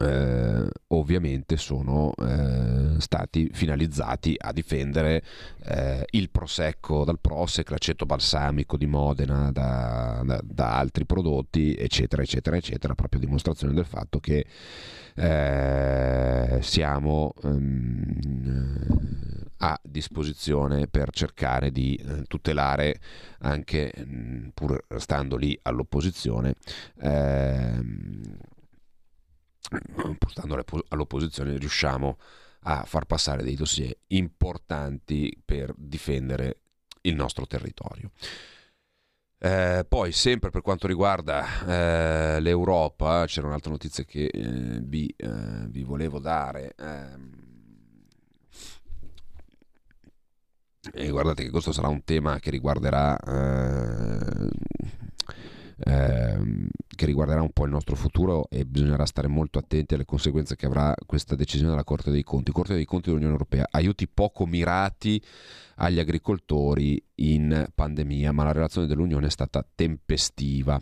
eh, 0.00 0.68
ovviamente 0.88 1.56
sono 1.56 2.12
eh, 2.18 3.00
stati 3.00 3.50
finalizzati 3.52 4.34
a 4.38 4.52
difendere 4.52 5.22
eh, 5.64 6.06
il 6.10 6.30
prosecco 6.30 7.04
dal 7.04 7.18
Prosec, 7.20 7.70
l'aceto 7.70 8.06
balsamico 8.06 8.76
di 8.76 8.86
Modena 8.86 9.50
da, 9.52 10.22
da, 10.24 10.40
da, 10.42 10.76
altri 10.76 11.04
prodotti, 11.04 11.74
eccetera, 11.74 12.22
eccetera, 12.22 12.56
eccetera, 12.56 12.94
proprio 12.94 13.20
dimostrazione 13.20 13.74
del 13.74 13.86
fatto 13.86 14.20
che 14.20 14.46
eh, 15.14 16.58
siamo 16.62 17.34
um, 17.42 18.18
a 19.62 19.78
disposizione 19.82 20.86
per 20.86 21.10
cercare 21.10 21.70
di 21.70 21.94
eh, 21.94 22.24
tutelare 22.24 23.00
anche, 23.40 23.92
mh, 23.94 24.48
pur 24.54 24.84
stando 24.98 25.36
lì 25.36 25.58
all'opposizione, 25.62 26.54
ehm, 27.00 28.38
stando 30.28 30.64
all'opposizione 30.88 31.56
riusciamo 31.58 32.18
a 32.64 32.84
far 32.84 33.04
passare 33.06 33.42
dei 33.42 33.54
dossier 33.54 33.96
importanti 34.08 35.36
per 35.44 35.72
difendere 35.76 36.60
il 37.02 37.14
nostro 37.14 37.46
territorio. 37.46 38.10
Eh, 39.42 39.86
poi, 39.88 40.12
sempre 40.12 40.50
per 40.50 40.60
quanto 40.60 40.86
riguarda 40.86 42.36
eh, 42.36 42.40
l'Europa, 42.40 43.24
c'era 43.26 43.46
un'altra 43.46 43.70
notizia 43.70 44.04
che 44.04 44.26
eh, 44.26 44.80
vi, 44.82 45.06
eh, 45.16 45.66
vi, 45.68 45.82
volevo 45.82 46.18
dare. 46.18 46.74
Ehm, 46.78 47.49
e 50.92 51.10
guardate 51.10 51.44
che 51.44 51.50
questo 51.50 51.72
sarà 51.72 51.88
un 51.88 52.04
tema 52.04 52.38
che 52.38 52.50
riguarderà 52.50 53.16
eh, 53.18 54.48
ehm, 55.78 56.68
che 57.00 57.06
riguarderà 57.06 57.40
un 57.40 57.50
po' 57.50 57.64
il 57.64 57.70
nostro 57.70 57.96
futuro 57.96 58.46
e 58.50 58.66
bisognerà 58.66 59.06
stare 59.06 59.26
molto 59.26 59.58
attenti 59.58 59.94
alle 59.94 60.04
conseguenze 60.04 60.54
che 60.54 60.66
avrà 60.66 60.94
questa 61.06 61.34
decisione 61.34 61.70
della 61.70 61.82
Corte 61.82 62.10
dei 62.10 62.22
Conti. 62.22 62.52
Corte 62.52 62.74
dei 62.74 62.84
Conti 62.84 63.06
dell'Unione 63.06 63.32
Europea, 63.32 63.66
aiuti 63.70 64.06
poco 64.06 64.44
mirati 64.44 65.18
agli 65.82 65.98
agricoltori 65.98 67.02
in 67.16 67.66
pandemia, 67.74 68.32
ma 68.32 68.44
la 68.44 68.52
relazione 68.52 68.86
dell'Unione 68.86 69.26
è 69.26 69.30
stata 69.30 69.66
tempestiva. 69.74 70.80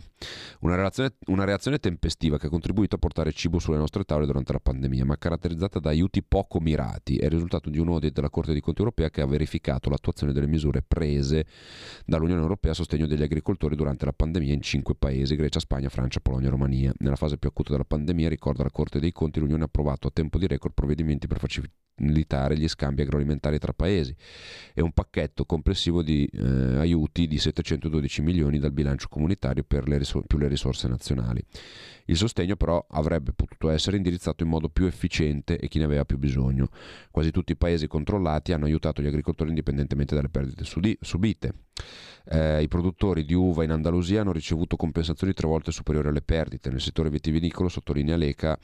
Una, 0.61 0.75
relazione, 0.75 1.13
una 1.27 1.45
reazione 1.45 1.79
tempestiva 1.79 2.37
che 2.37 2.47
ha 2.47 2.49
contribuito 2.49 2.95
a 2.95 2.99
portare 2.99 3.31
cibo 3.31 3.59
sulle 3.59 3.77
nostre 3.77 4.03
tavole 4.03 4.25
durante 4.25 4.51
la 4.51 4.59
pandemia, 4.59 5.05
ma 5.05 5.17
caratterizzata 5.17 5.79
da 5.79 5.89
aiuti 5.89 6.21
poco 6.21 6.59
mirati. 6.59 7.17
È 7.17 7.25
il 7.25 7.31
risultato 7.31 7.69
di 7.69 7.79
un 7.79 7.87
audit 7.89 8.13
della 8.13 8.29
Corte 8.29 8.51
dei 8.51 8.61
Conti 8.61 8.79
europea 8.81 9.09
che 9.09 9.21
ha 9.21 9.25
verificato 9.25 9.89
l'attuazione 9.89 10.33
delle 10.33 10.47
misure 10.47 10.83
prese 10.85 11.45
dall'Unione 12.05 12.41
Europea 12.41 12.71
a 12.71 12.75
sostegno 12.75 13.07
degli 13.07 13.23
agricoltori 13.23 13.75
durante 13.75 14.03
la 14.03 14.13
pandemia 14.13 14.53
in 14.53 14.61
cinque 14.61 14.95
paesi, 14.95 15.35
Grecia, 15.35 15.59
Spagna, 15.59 15.87
Francia, 15.87 16.08
Polonia 16.19 16.47
e 16.47 16.49
Romania. 16.49 16.93
Nella 16.97 17.15
fase 17.15 17.37
più 17.37 17.49
acuta 17.49 17.71
della 17.71 17.83
pandemia, 17.83 18.27
ricorda 18.27 18.63
la 18.63 18.71
Corte 18.71 18.99
dei 18.99 19.11
Conti, 19.11 19.39
l'Unione 19.39 19.61
ha 19.61 19.65
approvato 19.65 20.07
a 20.07 20.11
tempo 20.11 20.39
di 20.39 20.47
record 20.47 20.73
provvedimenti 20.73 21.27
per 21.27 21.37
facilitare 21.37 22.57
gli 22.57 22.67
scambi 22.67 23.01
agroalimentari 23.01 23.59
tra 23.59 23.73
paesi 23.73 24.15
e 24.73 24.81
un 24.81 24.91
pacchetto 24.91 25.45
complessivo 25.45 26.01
di 26.01 26.25
eh, 26.25 26.77
aiuti 26.77 27.27
di 27.27 27.37
712 27.37 28.21
milioni 28.21 28.57
dal 28.57 28.71
bilancio 28.71 29.07
comunitario 29.09 29.63
le 29.67 29.97
risor- 29.97 30.25
più 30.25 30.37
le 30.37 30.47
risorse 30.47 30.87
nazionali. 30.87 31.43
Il 32.05 32.17
sostegno 32.17 32.55
però 32.55 32.83
avrebbe 32.89 33.33
potuto 33.33 33.69
essere 33.69 33.97
indirizzato 33.97 34.43
in 34.43 34.49
modo 34.49 34.69
più 34.69 34.85
efficiente 34.85 35.59
e 35.59 35.67
chi 35.67 35.77
ne 35.77 35.85
aveva 35.85 36.05
più 36.05 36.17
bisogno. 36.17 36.69
Quasi 37.11 37.29
tutti 37.29 37.51
i 37.51 37.55
paesi 37.55 37.87
controllati 37.87 38.51
hanno 38.51 38.65
aiutato 38.65 39.01
gli 39.01 39.07
agricoltori 39.07 39.49
indipendentemente 39.49 40.15
dalle 40.15 40.29
perdite 40.29 40.63
subite. 40.63 41.53
Eh, 42.31 42.61
I 42.61 42.67
produttori 42.67 43.25
di 43.25 43.33
uva 43.33 43.63
in 43.63 43.71
Andalusia 43.71 44.21
hanno 44.21 44.31
ricevuto 44.31 44.75
compensazioni 44.75 45.33
tre 45.33 45.47
volte 45.47 45.71
superiori 45.71 46.09
alle 46.09 46.21
perdite. 46.21 46.69
Nel 46.69 46.81
settore 46.81 47.09
vitivinicolo, 47.09 47.69
sottolinea 47.69 48.15
l'ECA, 48.17 48.57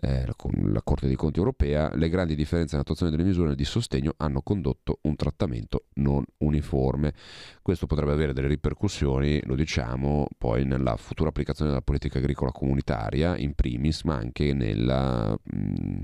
eh, 0.00 0.26
la 0.26 0.82
Corte 0.82 1.06
dei 1.06 1.14
Conti 1.14 1.38
europea, 1.38 1.94
le 1.94 2.08
grandi 2.08 2.34
differenze 2.34 2.72
nell'attuazione 2.72 3.12
delle 3.12 3.22
misure 3.22 3.54
di 3.54 3.64
sostegno 3.64 4.14
hanno 4.16 4.40
condotto 4.42 4.98
un 5.02 5.14
trattamento 5.14 5.84
non 5.94 6.24
uniforme. 6.38 7.14
Questo 7.62 7.86
potrebbe 7.86 8.12
avere 8.12 8.32
delle 8.32 8.48
ripercussioni, 8.48 9.40
lo 9.44 9.54
diciamo, 9.54 10.26
poi 10.36 10.64
nella 10.64 10.96
futura 10.96 11.28
applicazione 11.28 11.70
della 11.70 11.82
politica 11.82 12.18
agricola 12.18 12.50
comunitaria, 12.50 13.36
in 13.36 13.54
primis, 13.54 14.02
ma 14.02 14.16
anche 14.16 14.52
nella, 14.52 15.30
mh, 15.30 15.56
mm, 15.56 16.00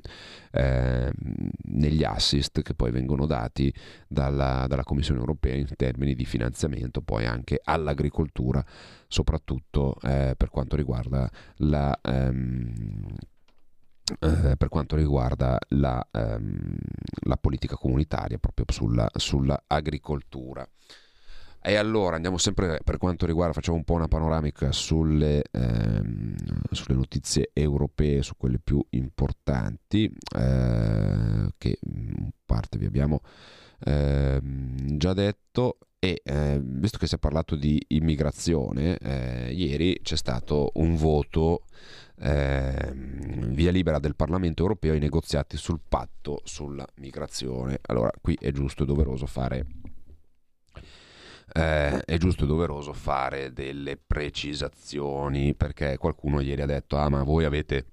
eh, 0.53 1.13
negli 1.65 2.05
assist 2.05 2.63
che 2.63 2.75
poi 2.75 2.93
vengono 2.93 3.27
dati 3.27 3.73
dalla, 4.07 4.67
dalla 4.69 4.85
Commissione 4.85 5.19
europea 5.19 5.57
in 5.57 5.67
termini 5.75 6.15
di 6.15 6.25
finanziamento 6.25 6.58
poi 7.03 7.27
anche 7.27 7.61
all'agricoltura, 7.63 8.65
soprattutto 9.07 9.97
eh, 10.03 10.35
per 10.37 10.51
quanto 10.51 10.77
riguarda 10.77 11.31
la... 11.57 11.99
Ehm, 12.03 13.17
eh, 14.21 14.57
per 14.57 14.69
quanto 14.71 14.97
riguarda 14.97 15.59
la, 15.69 16.07
ehm, 16.11 16.77
la, 17.25 17.37
politica 17.37 17.77
comunitaria 17.77 18.39
proprio 18.39 18.65
sulla, 18.71 19.07
sulla 19.15 19.65
agricoltura. 19.67 20.67
E 21.61 21.75
allora 21.75 22.17
andiamo 22.17 22.39
sempre 22.39 22.81
per 22.83 22.99
quanto 22.99 23.27
riguarda, 23.27 23.53
facciamo 23.53 23.77
un 23.77 23.85
po' 23.85 23.95
una 23.95 24.09
panoramica 24.09 24.73
sulle, 24.73 25.43
ehm, 25.51 26.37
sulle 26.71 26.97
notizie 26.97 27.51
europee, 27.53 28.23
su 28.23 28.35
quelle 28.37 28.59
più 28.59 28.83
importanti, 28.91 30.11
eh, 30.37 31.53
che 31.59 31.79
in 31.83 32.31
parte 32.47 32.79
vi 32.79 32.87
abbiamo 32.87 33.21
ehm, 33.81 34.97
già 34.97 35.13
detto. 35.13 35.79
E 36.01 36.21
eh, 36.23 36.61
visto 36.63 36.97
che 36.97 37.09
si 37.09 37.17
è 37.17 37.19
parlato 37.19 37.57
di 37.57 37.85
immigrazione, 37.89 38.99
eh, 38.99 39.53
ieri 39.53 39.99
c'è 40.01 40.17
stato 40.17 40.71
un 40.75 40.95
voto 40.95 41.65
eh, 42.21 42.93
via 42.95 43.73
libera 43.73 43.99
del 43.99 44.15
Parlamento 44.15 44.63
europeo 44.63 44.93
ai 44.93 45.01
negoziati 45.01 45.57
sul 45.57 45.81
patto 45.87 46.41
sulla 46.45 46.87
migrazione. 46.97 47.81
Allora, 47.83 48.11
qui 48.21 48.39
è 48.41 48.53
giusto 48.53 48.85
e 48.85 48.87
doveroso 48.87 49.27
fare 49.27 49.67
eh, 51.53 52.01
è 52.05 52.17
giusto 52.19 52.45
e 52.45 52.47
doveroso 52.47 52.93
fare 52.93 53.53
delle 53.53 53.97
precisazioni 53.97 55.55
perché 55.55 55.97
qualcuno 55.97 56.41
ieri 56.41 56.63
ha 56.63 56.67
detto 56.67 56.97
ah 56.97 57.09
ma 57.09 57.23
voi 57.23 57.45
avete 57.45 57.87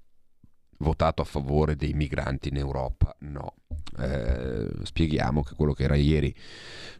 votato 0.78 1.22
a 1.22 1.24
favore 1.24 1.76
dei 1.76 1.92
migranti 1.92 2.48
in 2.48 2.56
Europa? 2.56 3.14
No. 3.20 3.54
Eh, 3.98 4.68
spieghiamo 4.82 5.42
che 5.42 5.54
quello 5.54 5.72
che 5.72 5.84
era 5.84 5.94
ieri 5.94 6.34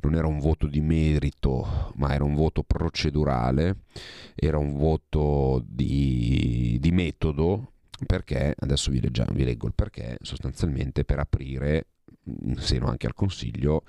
non 0.01 0.15
era 0.15 0.27
un 0.27 0.39
voto 0.39 0.67
di 0.67 0.81
merito 0.81 1.93
ma 1.97 2.15
era 2.15 2.25
un 2.25 2.35
voto 2.35 2.62
procedurale 2.62 3.81
era 4.35 4.57
un 4.57 4.79
voto 4.79 5.62
di, 5.67 6.79
di 6.81 6.91
metodo 6.93 7.73
perché 8.07 8.55
adesso 8.59 8.91
vi, 8.91 9.01
leggiamo, 9.01 9.35
vi 9.35 9.45
leggo 9.45 9.67
il 9.67 9.75
perché 9.75 10.17
sostanzialmente 10.23 11.05
per 11.05 11.19
aprire 11.19 11.87
in 12.27 12.57
seno 12.59 12.87
anche 12.87 13.07
al 13.07 13.15
Consiglio 13.15 13.85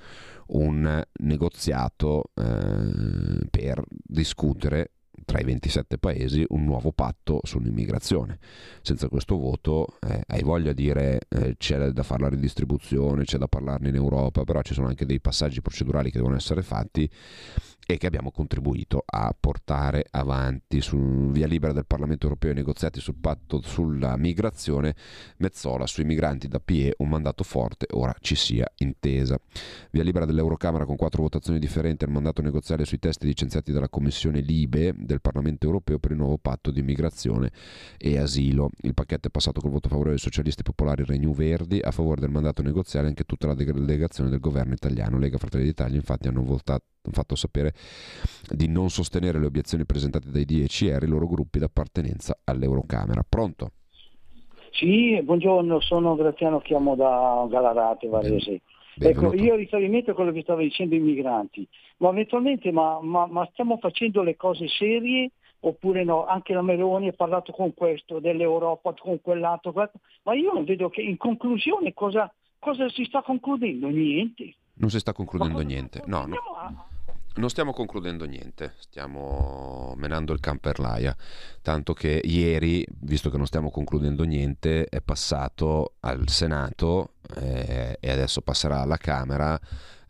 un 0.48 1.04
negoziato 1.20 2.32
eh, 2.34 3.48
per 3.50 3.84
discutere 3.88 4.92
tra 5.26 5.40
i 5.40 5.44
27 5.44 5.98
paesi 5.98 6.44
un 6.50 6.64
nuovo 6.64 6.92
patto 6.92 7.40
sull'immigrazione. 7.44 8.40
Senza 8.82 9.08
questo 9.10 9.38
voto 9.38 9.98
eh, 10.08 10.24
hai 10.28 10.42
voglia 10.42 10.74
di 10.74 10.88
dire 10.88 11.20
eh, 11.28 11.56
c'è 11.58 11.90
da 11.90 12.04
fare 12.04 12.24
la 12.24 12.30
ridistribuzione, 12.30 13.26
c'è 13.26 13.38
da 13.38 13.48
parlarne 13.48 13.90
in 13.90 13.96
Europa, 13.96 14.44
però 14.44 14.62
ci 14.62 14.74
sono 14.74 14.88
anche 14.88 15.06
dei 15.06 15.20
passaggi 15.20 15.62
procedurali 15.62 16.10
che 16.10 16.18
devono 16.18 16.36
essere 16.36 16.62
fatti 16.62 17.10
e 17.90 17.98
che 17.98 18.06
abbiamo 18.06 18.32
contribuito 18.32 19.02
a 19.06 19.34
portare 19.40 20.06
avanti 20.12 20.82
su 20.82 21.30
via 21.32 21.48
libera 21.48 21.72
del 21.72 21.86
Parlamento 21.86 22.26
europeo 22.26 22.52
i 22.52 22.56
negoziati 22.56 23.00
sul 23.00 23.16
patto 23.16 23.62
sulla 23.62 24.18
migrazione, 24.18 24.94
Mezzola 25.38 25.88
sui 25.88 26.04
migranti 26.04 26.50
da 26.50 26.60
PE, 26.60 26.96
un 26.98 27.08
mandato 27.08 27.46
forte, 27.46 27.88
ora 27.92 28.14
ci 28.20 28.36
sia 28.36 28.70
intesa. 28.80 29.40
Via 29.92 30.04
libera 30.04 30.26
dell'Eurocamera 30.26 30.86
con 30.86 30.98
quattro 30.98 31.22
votazioni 31.22 31.60
differenti 31.60 32.04
al 32.04 32.12
mandato 32.12 32.42
negoziale 32.42 32.84
sui 32.84 33.00
testi 33.00 33.26
licenziati 33.26 33.72
dalla 33.72 33.88
Commissione 33.88 34.42
Libe 34.42 34.94
del 34.98 35.22
Parlamento 35.22 35.66
europeo 35.66 35.98
per 35.98 36.12
il 36.12 36.18
nuovo 36.18 36.38
patto 36.38 36.72
di 36.72 36.82
immigrazione 36.82 37.52
e 37.98 38.18
asilo. 38.18 38.70
Il 38.82 38.96
pacchetto 38.96 39.30
è 39.30 39.32
passato 39.32 39.62
col 39.62 39.72
voto 39.72 39.88
favorevole 39.88 40.16
dei 40.16 40.24
socialisti 40.24 40.62
popolari 40.62 41.06
Regno 41.06 41.32
Verdi, 41.32 41.80
a 41.82 41.92
favore 41.92 42.20
del 42.20 42.32
mandato 42.32 42.62
negoziale 42.62 43.08
anche 43.08 43.24
tutta 43.24 43.48
la 43.48 43.54
delegazione 43.54 44.30
del 44.30 44.42
governo 44.42 44.74
italiano. 44.74 45.18
Lega 45.18 45.38
Fratelli 45.38 45.64
d'Italia 45.64 45.96
infatti 45.96 46.28
hanno 46.28 46.44
votato 46.44 46.84
fatto 47.12 47.36
sapere 47.36 47.74
di 48.50 48.68
non 48.68 48.90
sostenere 48.90 49.40
le 49.40 49.46
obiezioni 49.46 49.86
presentate 49.86 50.30
dai 50.30 50.46
DCR, 50.46 51.04
i 51.04 51.08
loro 51.08 51.28
gruppi 51.28 51.60
d'appartenenza 51.60 52.40
all'Eurocamera. 52.44 53.24
Pronto? 53.28 53.72
Sì, 54.72 55.20
buongiorno, 55.24 55.80
sono 55.80 56.16
Graziano, 56.16 56.60
chiamo 56.60 56.96
da 56.96 57.46
Galarate, 57.50 58.08
Varese. 58.08 58.62
Ecco, 59.00 59.34
io 59.34 59.56
riferimento 59.56 60.12
a 60.12 60.14
quello 60.14 60.32
che 60.32 60.42
stava 60.42 60.62
dicendo 60.62 60.96
i 60.96 61.00
migranti, 61.00 61.68
ma 61.98 62.10
eventualmente 62.10 62.72
ma, 62.72 63.00
ma, 63.02 63.28
ma, 63.28 63.48
stiamo 63.52 63.78
facendo 63.78 64.24
le 64.24 64.36
cose 64.36 64.68
serie 64.68 65.32
oppure 65.60 66.04
no? 66.04 66.26
Anche 66.26 66.54
la 66.54 66.62
Meloni 66.62 67.08
ha 67.08 67.14
parlato 67.14 67.52
con 67.52 67.74
questo, 67.74 68.20
dell'Europa, 68.20 68.94
con 68.94 69.22
quell'altro, 69.22 69.74
ma 70.24 70.34
io 70.34 70.52
non 70.54 70.64
vedo 70.64 70.90
che 70.90 71.02
in 71.02 71.18
conclusione 71.18 71.94
cosa, 71.94 72.32
cosa 72.60 72.90
si 72.90 73.04
sta 73.06 73.22
concludendo? 73.22 73.88
Niente. 73.88 74.56
Non 74.76 74.90
si 74.90 75.00
sta 75.00 75.14
concludendo 75.14 75.62
niente. 75.62 76.02
No, 76.06 76.26
no. 76.26 76.36
Non 77.38 77.50
stiamo 77.50 77.72
concludendo 77.72 78.26
niente, 78.26 78.74
stiamo 78.80 79.94
menando 79.96 80.34
il 80.34 80.40
camperlaia, 80.40 81.16
tanto 81.62 81.94
che 81.94 82.20
ieri, 82.24 82.84
visto 83.02 83.30
che 83.30 83.38
non 83.38 83.46
stiamo 83.46 83.70
concludendo 83.70 84.24
niente, 84.24 84.86
è 84.86 85.02
passato 85.02 85.94
al 86.00 86.28
Senato 86.30 87.14
eh, 87.36 87.98
e 88.00 88.10
adesso 88.10 88.42
passerà 88.42 88.82
alla 88.82 88.98
Camera 88.98 89.60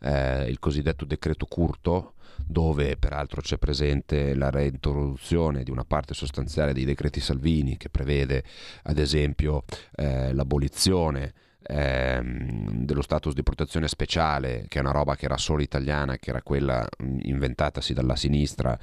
eh, 0.00 0.48
il 0.48 0.58
cosiddetto 0.58 1.04
decreto 1.04 1.44
curto, 1.44 2.14
dove 2.46 2.96
peraltro 2.96 3.42
c'è 3.42 3.58
presente 3.58 4.34
la 4.34 4.48
reintroduzione 4.48 5.64
di 5.64 5.70
una 5.70 5.84
parte 5.84 6.14
sostanziale 6.14 6.72
dei 6.72 6.86
decreti 6.86 7.20
Salvini 7.20 7.76
che 7.76 7.90
prevede 7.90 8.42
ad 8.84 8.96
esempio 8.96 9.64
eh, 9.96 10.32
l'abolizione 10.32 11.34
ehm, 11.68 12.84
dello 12.84 13.02
status 13.02 13.34
di 13.34 13.42
protezione 13.42 13.88
speciale, 13.88 14.64
che 14.68 14.78
è 14.78 14.80
una 14.80 14.90
roba 14.90 15.16
che 15.16 15.26
era 15.26 15.36
solo 15.36 15.62
italiana, 15.62 16.16
che 16.16 16.30
era 16.30 16.42
quella 16.42 16.86
inventatasi 16.98 17.92
dalla 17.92 18.16
sinistra 18.16 18.78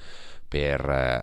per 0.47 0.87
eh, 0.89 1.21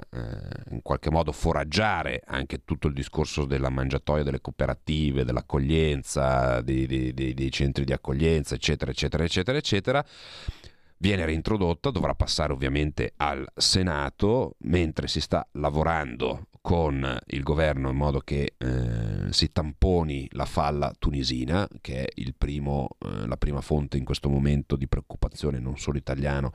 in 0.70 0.82
qualche 0.82 1.10
modo 1.10 1.30
foraggiare 1.30 2.22
anche 2.26 2.64
tutto 2.64 2.88
il 2.88 2.94
discorso 2.94 3.44
della 3.44 3.70
mangiatoia 3.70 4.24
delle 4.24 4.40
cooperative, 4.40 5.24
dell'accoglienza, 5.24 6.60
dei, 6.60 6.86
dei, 6.86 7.14
dei, 7.14 7.32
dei 7.32 7.50
centri 7.50 7.84
di 7.84 7.92
accoglienza, 7.92 8.54
eccetera, 8.54 8.90
eccetera, 8.90 9.24
eccetera, 9.24 9.56
eccetera 9.56 10.04
viene 11.02 11.24
reintrodotta, 11.24 11.90
dovrà 11.90 12.14
passare 12.14 12.52
ovviamente 12.52 13.14
al 13.16 13.44
Senato, 13.56 14.54
mentre 14.60 15.08
si 15.08 15.20
sta 15.20 15.44
lavorando 15.54 16.46
con 16.62 17.18
il 17.26 17.42
governo 17.42 17.90
in 17.90 17.96
modo 17.96 18.20
che 18.20 18.54
eh, 18.56 19.32
si 19.32 19.50
tamponi 19.50 20.28
la 20.30 20.44
falla 20.44 20.94
tunisina, 20.96 21.68
che 21.80 22.04
è 22.04 22.32
primo, 22.38 22.90
eh, 23.04 23.26
la 23.26 23.36
prima 23.36 23.60
fonte 23.60 23.98
in 23.98 24.04
questo 24.04 24.28
momento 24.28 24.76
di 24.76 24.86
preoccupazione 24.86 25.58
non 25.58 25.76
solo 25.76 25.98
italiano, 25.98 26.52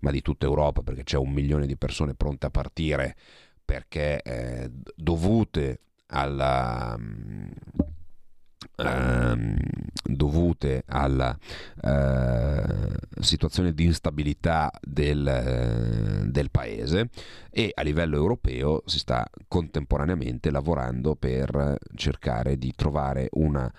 ma 0.00 0.10
di 0.10 0.22
tutta 0.22 0.44
Europa, 0.44 0.82
perché 0.82 1.04
c'è 1.04 1.16
un 1.16 1.30
milione 1.30 1.66
di 1.66 1.76
persone 1.76 2.14
pronte 2.14 2.46
a 2.46 2.50
partire 2.50 3.16
perché 3.64 4.20
eh, 4.22 4.70
dovute 4.94 5.80
alla... 6.06 6.98
Ehm, 6.98 7.48
dovute 10.16 10.84
alla 10.86 11.36
eh, 11.82 12.62
situazione 13.20 13.72
di 13.74 13.84
instabilità 13.84 14.70
del, 14.80 15.26
eh, 15.26 16.30
del, 16.30 16.50
paese 16.50 17.10
e 17.50 17.72
a 17.74 17.82
livello 17.82 18.16
europeo 18.16 18.82
si 18.86 18.98
sta 18.98 19.28
contemporaneamente 19.48 20.50
lavorando 20.50 21.14
per 21.16 21.78
cercare 21.94 22.58
di 22.58 22.72
trovare 22.76 23.28
una 23.32 23.72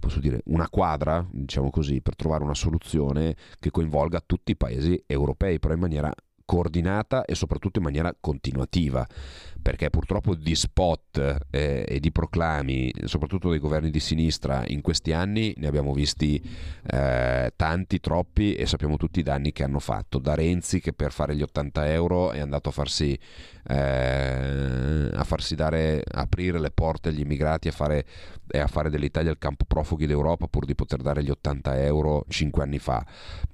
posso 0.00 0.20
dire, 0.20 0.40
una 0.46 0.68
quadra, 0.68 1.24
diciamo 1.30 1.70
così, 1.70 2.00
per 2.00 2.16
trovare 2.16 2.42
una 2.42 2.54
soluzione 2.54 3.36
che 3.58 3.70
coinvolga 3.70 4.20
tutti 4.24 4.52
i 4.52 4.56
paesi 4.56 5.02
europei, 5.06 5.58
però 5.58 5.74
in 5.74 5.80
maniera 5.80 6.12
coordinata 6.50 7.24
e 7.26 7.36
soprattutto 7.36 7.78
in 7.78 7.84
maniera 7.84 8.12
continuativa 8.18 9.06
perché 9.60 9.90
purtroppo 9.90 10.34
di 10.34 10.54
spot 10.54 11.46
eh, 11.50 11.84
e 11.86 12.00
di 12.00 12.10
proclami, 12.10 12.92
soprattutto 13.04 13.50
dei 13.50 13.58
governi 13.58 13.90
di 13.90 14.00
sinistra, 14.00 14.64
in 14.66 14.80
questi 14.80 15.12
anni 15.12 15.52
ne 15.56 15.66
abbiamo 15.66 15.92
visti 15.92 16.42
eh, 16.90 17.52
tanti, 17.54 18.00
troppi 18.00 18.54
e 18.54 18.66
sappiamo 18.66 18.96
tutti 18.96 19.20
i 19.20 19.22
danni 19.22 19.52
che 19.52 19.62
hanno 19.62 19.78
fatto. 19.78 20.18
Da 20.18 20.34
Renzi 20.34 20.80
che 20.80 20.92
per 20.92 21.12
fare 21.12 21.36
gli 21.36 21.42
80 21.42 21.92
euro 21.92 22.32
è 22.32 22.40
andato 22.40 22.70
a 22.70 22.72
farsi, 22.72 23.18
eh, 23.68 25.10
a 25.12 25.24
farsi 25.24 25.54
dare, 25.54 26.02
aprire 26.10 26.58
le 26.58 26.70
porte 26.70 27.10
agli 27.10 27.20
immigrati 27.20 27.68
e 27.68 27.70
a 27.70 27.74
fare, 27.74 28.06
a 28.52 28.66
fare 28.66 28.90
dell'Italia 28.90 29.30
il 29.30 29.38
campo 29.38 29.64
profughi 29.66 30.06
d'Europa 30.06 30.46
pur 30.46 30.64
di 30.64 30.74
poter 30.74 31.02
dare 31.02 31.22
gli 31.22 31.30
80 31.30 31.82
euro 31.82 32.24
5 32.28 32.62
anni 32.62 32.78
fa, 32.78 33.04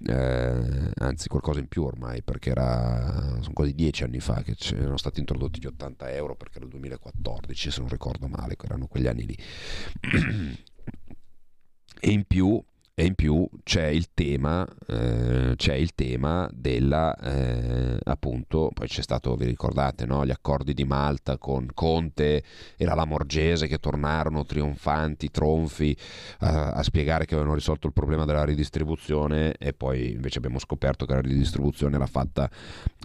eh, 0.06 0.90
anzi 0.94 1.28
qualcosa 1.28 1.58
in 1.58 1.66
più 1.66 1.82
ormai 1.82 2.22
perché 2.22 2.50
era, 2.50 2.85
sono 3.40 3.52
quasi 3.52 3.74
10 3.74 4.04
anni 4.04 4.20
fa 4.20 4.42
che 4.42 4.56
erano 4.74 4.96
stati 4.96 5.20
introdotti 5.20 5.60
gli 5.60 5.66
80 5.66 5.86
80 5.86 6.10
euro 6.12 6.36
perché 6.36 6.56
era 6.56 6.64
il 6.64 6.70
2014 6.70 7.70
se 7.70 7.80
non 7.80 7.88
ricordo 7.88 8.28
male, 8.28 8.56
erano 8.62 8.86
quegli 8.86 9.06
anni 9.06 9.26
lì. 9.26 9.36
e 11.98 12.10
in 12.10 12.24
più 12.24 12.62
e 12.98 13.04
in 13.04 13.14
più 13.14 13.46
c'è 13.62 13.88
il 13.88 14.06
tema, 14.14 14.66
eh, 14.86 15.52
c'è 15.54 15.74
il 15.74 15.94
tema 15.94 16.48
della, 16.50 17.14
eh, 17.18 17.98
appunto, 18.02 18.70
poi 18.72 18.88
c'è 18.88 19.02
stato, 19.02 19.34
vi 19.34 19.44
ricordate, 19.44 20.06
no? 20.06 20.24
gli 20.24 20.30
accordi 20.30 20.72
di 20.72 20.84
Malta 20.84 21.36
con 21.36 21.68
Conte 21.74 22.42
e 22.74 22.84
la 22.86 22.94
Lamorgese 22.94 23.66
che 23.66 23.76
tornarono 23.76 24.46
trionfanti, 24.46 25.30
tronfi, 25.30 25.90
eh, 25.90 25.96
a 26.38 26.82
spiegare 26.82 27.26
che 27.26 27.34
avevano 27.34 27.54
risolto 27.54 27.86
il 27.86 27.92
problema 27.92 28.24
della 28.24 28.46
ridistribuzione 28.46 29.56
e 29.58 29.74
poi 29.74 30.12
invece 30.12 30.38
abbiamo 30.38 30.58
scoperto 30.58 31.04
che 31.04 31.12
la 31.12 31.20
ridistribuzione 31.20 31.96
era 31.96 32.06
fatta 32.06 32.48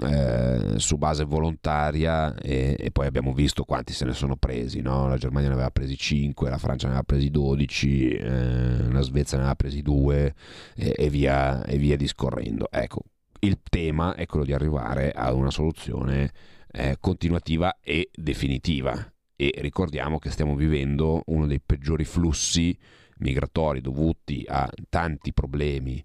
eh, 0.03 0.75
su 0.77 0.97
base 0.97 1.25
volontaria 1.25 2.33
e, 2.35 2.77
e, 2.79 2.91
poi 2.91 3.07
abbiamo 3.07 3.33
visto 3.33 3.65
quanti 3.65 3.91
se 3.91 4.05
ne 4.05 4.13
sono 4.13 4.37
presi, 4.37 4.79
no? 4.79 5.09
la 5.09 5.17
Germania 5.17 5.49
ne 5.49 5.55
aveva 5.55 5.69
presi 5.69 5.97
5, 5.97 6.49
la 6.49 6.57
Francia 6.57 6.85
ne 6.85 6.93
aveva 6.93 7.05
presi 7.05 7.29
12, 7.29 8.07
eh, 8.07 8.89
la 8.89 9.01
Svezia 9.01 9.35
ne 9.35 9.43
aveva 9.43 9.55
presi 9.55 9.79
due 9.81 10.33
e, 10.75 10.93
e, 10.97 11.09
via, 11.09 11.63
e 11.65 11.77
via 11.77 11.97
discorrendo. 11.97 12.67
Ecco, 12.71 13.01
il 13.39 13.59
tema 13.69 14.15
è 14.15 14.25
quello 14.25 14.45
di 14.45 14.53
arrivare 14.53 15.11
a 15.11 15.33
una 15.33 15.51
soluzione 15.51 16.31
eh, 16.71 16.97
continuativa 16.99 17.77
e 17.81 18.09
definitiva. 18.13 18.93
E 19.35 19.53
ricordiamo 19.57 20.19
che 20.19 20.29
stiamo 20.29 20.55
vivendo 20.55 21.23
uno 21.27 21.47
dei 21.47 21.59
peggiori 21.59 22.05
flussi 22.05 22.77
migratori 23.17 23.81
dovuti 23.81 24.45
a 24.47 24.69
tanti 24.89 25.33
problemi 25.33 26.03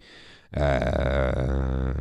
eh, 0.57 1.93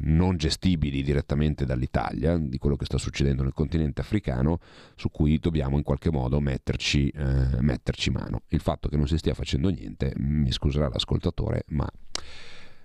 non 0.00 0.36
gestibili 0.36 1.02
direttamente 1.02 1.64
dall'Italia, 1.64 2.36
di 2.36 2.58
quello 2.58 2.76
che 2.76 2.84
sta 2.84 2.98
succedendo 2.98 3.42
nel 3.42 3.54
continente 3.54 4.02
africano, 4.02 4.58
su 4.96 5.10
cui 5.10 5.38
dobbiamo 5.38 5.78
in 5.78 5.82
qualche 5.82 6.10
modo 6.10 6.38
metterci, 6.40 7.08
eh, 7.08 7.60
metterci 7.60 8.10
mano. 8.10 8.42
Il 8.48 8.60
fatto 8.60 8.88
che 8.88 8.96
non 8.96 9.08
si 9.08 9.16
stia 9.16 9.34
facendo 9.34 9.70
niente, 9.70 10.12
mi 10.16 10.52
scuserà 10.52 10.88
l'ascoltatore, 10.88 11.64
ma 11.68 11.88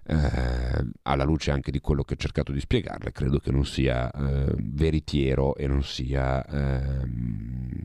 eh, 0.04 0.86
alla 1.04 1.24
luce 1.24 1.52
anche 1.52 1.72
di 1.72 1.80
quello 1.80 2.04
che 2.04 2.14
ho 2.14 2.18
cercato 2.18 2.52
di 2.52 2.60
spiegarle, 2.60 3.12
credo 3.12 3.40
che 3.40 3.52
non 3.52 3.66
sia 3.66 4.10
eh, 4.10 4.56
veritiero 4.58 5.56
e 5.56 5.68
non 5.68 5.84
sia 5.84 6.46
ehm, 6.46 7.84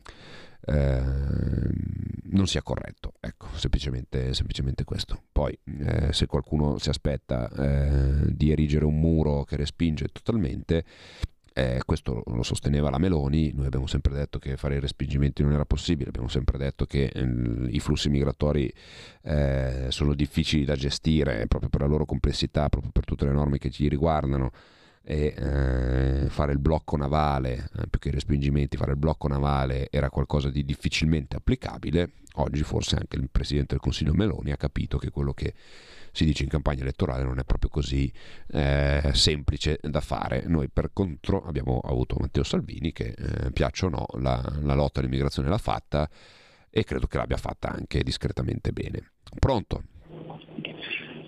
Ehm, 0.67 1.71
non 2.29 2.47
sia 2.47 2.61
corretto. 2.61 3.13
Ecco, 3.19 3.47
semplicemente, 3.55 4.33
semplicemente 4.33 4.83
questo. 4.83 5.23
Poi, 5.31 5.57
eh, 5.79 6.11
se 6.11 6.25
qualcuno 6.25 6.77
si 6.77 6.89
aspetta 6.89 7.49
eh, 7.49 8.33
di 8.33 8.51
erigere 8.51 8.85
un 8.85 8.99
muro 8.99 9.43
che 9.43 9.55
respinge 9.55 10.07
totalmente, 10.11 10.83
eh, 11.53 11.81
questo 11.85 12.21
lo 12.27 12.43
sosteneva 12.43 12.91
la 12.91 12.99
Meloni, 12.99 13.51
noi 13.55 13.65
abbiamo 13.65 13.87
sempre 13.87 14.13
detto 14.13 14.37
che 14.37 14.57
fare 14.57 14.75
i 14.75 14.79
respingimenti 14.79 15.41
non 15.41 15.53
era 15.53 15.65
possibile, 15.65 16.09
abbiamo 16.09 16.27
sempre 16.27 16.57
detto 16.59 16.85
che 16.85 17.05
eh, 17.05 17.25
i 17.69 17.79
flussi 17.79 18.09
migratori 18.09 18.71
eh, 19.23 19.87
sono 19.89 20.13
difficili 20.13 20.65
da 20.65 20.75
gestire 20.75 21.47
proprio 21.47 21.69
per 21.69 21.81
la 21.81 21.87
loro 21.87 22.05
complessità, 22.05 22.69
proprio 22.69 22.91
per 22.91 23.05
tutte 23.05 23.25
le 23.25 23.31
norme 23.31 23.57
che 23.57 23.71
ci 23.71 23.87
riguardano 23.87 24.51
e 25.09 25.33
eh, 25.37 26.29
fare 26.29 26.51
il 26.51 26.59
blocco 26.59 26.97
navale, 26.97 27.69
eh, 27.77 27.87
più 27.87 27.97
che 27.97 28.09
i 28.09 28.11
respingimenti, 28.11 28.75
fare 28.75 28.91
il 28.91 28.97
blocco 28.97 29.29
navale 29.29 29.87
era 29.89 30.09
qualcosa 30.09 30.49
di 30.49 30.65
difficilmente 30.65 31.37
applicabile, 31.37 32.11
oggi 32.35 32.61
forse 32.63 32.97
anche 32.97 33.15
il 33.15 33.29
Presidente 33.31 33.69
del 33.69 33.79
Consiglio 33.79 34.13
Meloni 34.13 34.51
ha 34.51 34.57
capito 34.57 34.97
che 34.97 35.09
quello 35.09 35.33
che 35.33 35.53
si 36.11 36.25
dice 36.25 36.43
in 36.43 36.49
campagna 36.49 36.81
elettorale 36.81 37.23
non 37.23 37.39
è 37.39 37.45
proprio 37.45 37.69
così 37.69 38.11
eh, 38.47 39.11
semplice 39.13 39.79
da 39.81 40.01
fare. 40.01 40.43
Noi 40.45 40.67
per 40.67 40.89
contro 40.91 41.41
abbiamo 41.45 41.79
avuto 41.79 42.17
Matteo 42.19 42.43
Salvini 42.43 42.91
che 42.91 43.13
eh, 43.17 43.51
piaccia 43.51 43.85
o 43.85 43.89
no 43.89 44.05
la, 44.19 44.43
la 44.61 44.73
lotta 44.73 44.99
all'immigrazione 44.99 45.47
l'ha 45.47 45.57
fatta 45.57 46.09
e 46.69 46.83
credo 46.83 47.07
che 47.07 47.17
l'abbia 47.17 47.37
fatta 47.37 47.71
anche 47.71 48.03
discretamente 48.03 48.73
bene. 48.73 49.11
Pronto? 49.39 49.83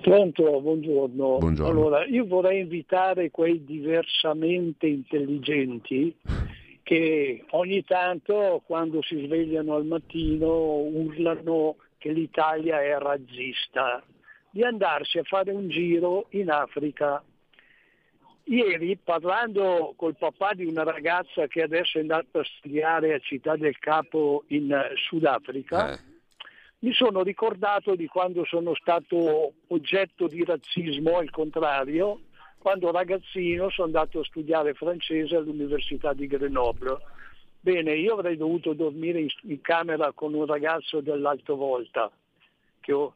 Pronto, 0.09 0.59
buongiorno. 0.59 1.37
buongiorno. 1.37 1.69
Allora, 1.69 2.03
io 2.05 2.25
vorrei 2.25 2.61
invitare 2.61 3.29
quei 3.29 3.63
diversamente 3.63 4.87
intelligenti 4.87 6.17
che 6.81 7.45
ogni 7.51 7.83
tanto 7.83 8.63
quando 8.65 9.03
si 9.03 9.23
svegliano 9.23 9.75
al 9.75 9.85
mattino 9.85 10.77
urlano 10.77 11.75
che 11.99 12.11
l'Italia 12.11 12.81
è 12.81 12.97
razzista, 12.97 14.03
di 14.49 14.63
andarsi 14.63 15.19
a 15.19 15.23
fare 15.23 15.51
un 15.51 15.69
giro 15.69 16.25
in 16.29 16.49
Africa. 16.49 17.23
Ieri 18.45 18.97
parlando 18.97 19.93
col 19.95 20.17
papà 20.17 20.53
di 20.55 20.65
una 20.65 20.81
ragazza 20.81 21.45
che 21.45 21.61
adesso 21.61 21.99
è 21.99 22.01
andata 22.01 22.39
a 22.39 22.43
studiare 22.57 23.13
a 23.13 23.19
Città 23.19 23.55
del 23.55 23.77
Capo 23.77 24.45
in 24.47 24.75
Sudafrica, 24.95 25.91
eh 25.93 26.18
mi 26.79 26.93
sono 26.93 27.23
ricordato 27.23 27.95
di 27.95 28.07
quando 28.07 28.45
sono 28.45 28.73
stato 28.75 29.53
oggetto 29.67 30.27
di 30.27 30.43
razzismo, 30.43 31.17
al 31.17 31.29
contrario, 31.29 32.21
quando 32.57 32.91
ragazzino 32.91 33.69
sono 33.69 33.87
andato 33.87 34.19
a 34.19 34.23
studiare 34.23 34.73
francese 34.73 35.35
all'Università 35.35 36.13
di 36.13 36.27
Grenoble. 36.27 36.97
Bene, 37.59 37.95
io 37.95 38.13
avrei 38.13 38.37
dovuto 38.37 38.73
dormire 38.73 39.19
in, 39.19 39.27
in 39.43 39.61
camera 39.61 40.11
con 40.13 40.33
un 40.33 40.45
ragazzo 40.45 41.01
dell'alto 41.01 41.55
volta 41.55 42.09
ho, 42.93 43.13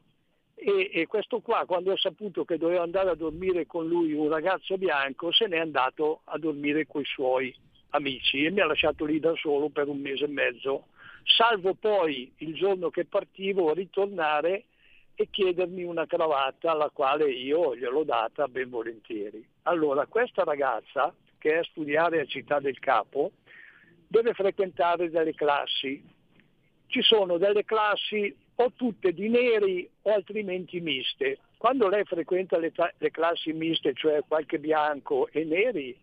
e, 0.55 0.89
e, 0.93 1.07
questo 1.07 1.39
qua 1.39 1.65
quando 1.65 1.91
ha 1.91 1.97
saputo 1.97 2.45
che 2.45 2.57
doveva 2.57 2.83
andare 2.83 3.09
a 3.09 3.15
dormire 3.15 3.65
con 3.65 3.87
lui 3.87 4.13
un 4.13 4.29
ragazzo 4.29 4.77
bianco 4.77 5.31
se 5.31 5.47
n'è 5.47 5.57
andato 5.57 6.21
a 6.25 6.37
dormire 6.37 6.85
con 6.85 7.01
i 7.01 7.05
suoi 7.05 7.53
amici 7.89 8.45
e 8.45 8.51
mi 8.51 8.59
ha 8.59 8.65
lasciato 8.65 9.05
lì 9.05 9.19
da 9.19 9.33
solo 9.35 9.69
per 9.69 9.87
un 9.87 9.99
mese 9.99 10.25
e 10.25 10.29
mezzo, 10.29 10.87
salvo 11.23 11.73
poi 11.73 12.31
il 12.37 12.53
giorno 12.53 12.89
che 12.89 13.05
partivo 13.05 13.73
ritornare 13.73 14.65
e 15.15 15.27
chiedermi 15.29 15.83
una 15.83 16.05
cravatta 16.05 16.71
alla 16.71 16.89
quale 16.89 17.29
io 17.31 17.75
gliel'ho 17.75 18.03
data 18.03 18.47
ben 18.47 18.69
volentieri. 18.69 19.45
Allora 19.63 20.05
questa 20.07 20.43
ragazza 20.43 21.13
che 21.37 21.53
è 21.53 21.57
a 21.57 21.63
studiare 21.63 22.21
a 22.21 22.25
Città 22.25 22.59
del 22.59 22.79
Capo 22.79 23.31
deve 24.07 24.33
frequentare 24.33 25.09
delle 25.09 25.33
classi. 25.33 26.03
Ci 26.87 27.01
sono 27.01 27.37
delle 27.37 27.63
classi 27.63 28.35
o 28.55 28.71
tutte 28.75 29.13
di 29.13 29.29
neri 29.29 29.89
o 30.03 30.13
altrimenti 30.13 30.79
miste. 30.79 31.39
Quando 31.57 31.87
lei 31.87 32.03
frequenta 32.03 32.57
le, 32.57 32.71
le 32.97 33.11
classi 33.11 33.53
miste, 33.53 33.93
cioè 33.93 34.21
qualche 34.27 34.59
bianco 34.59 35.27
e 35.31 35.43
neri, 35.43 35.97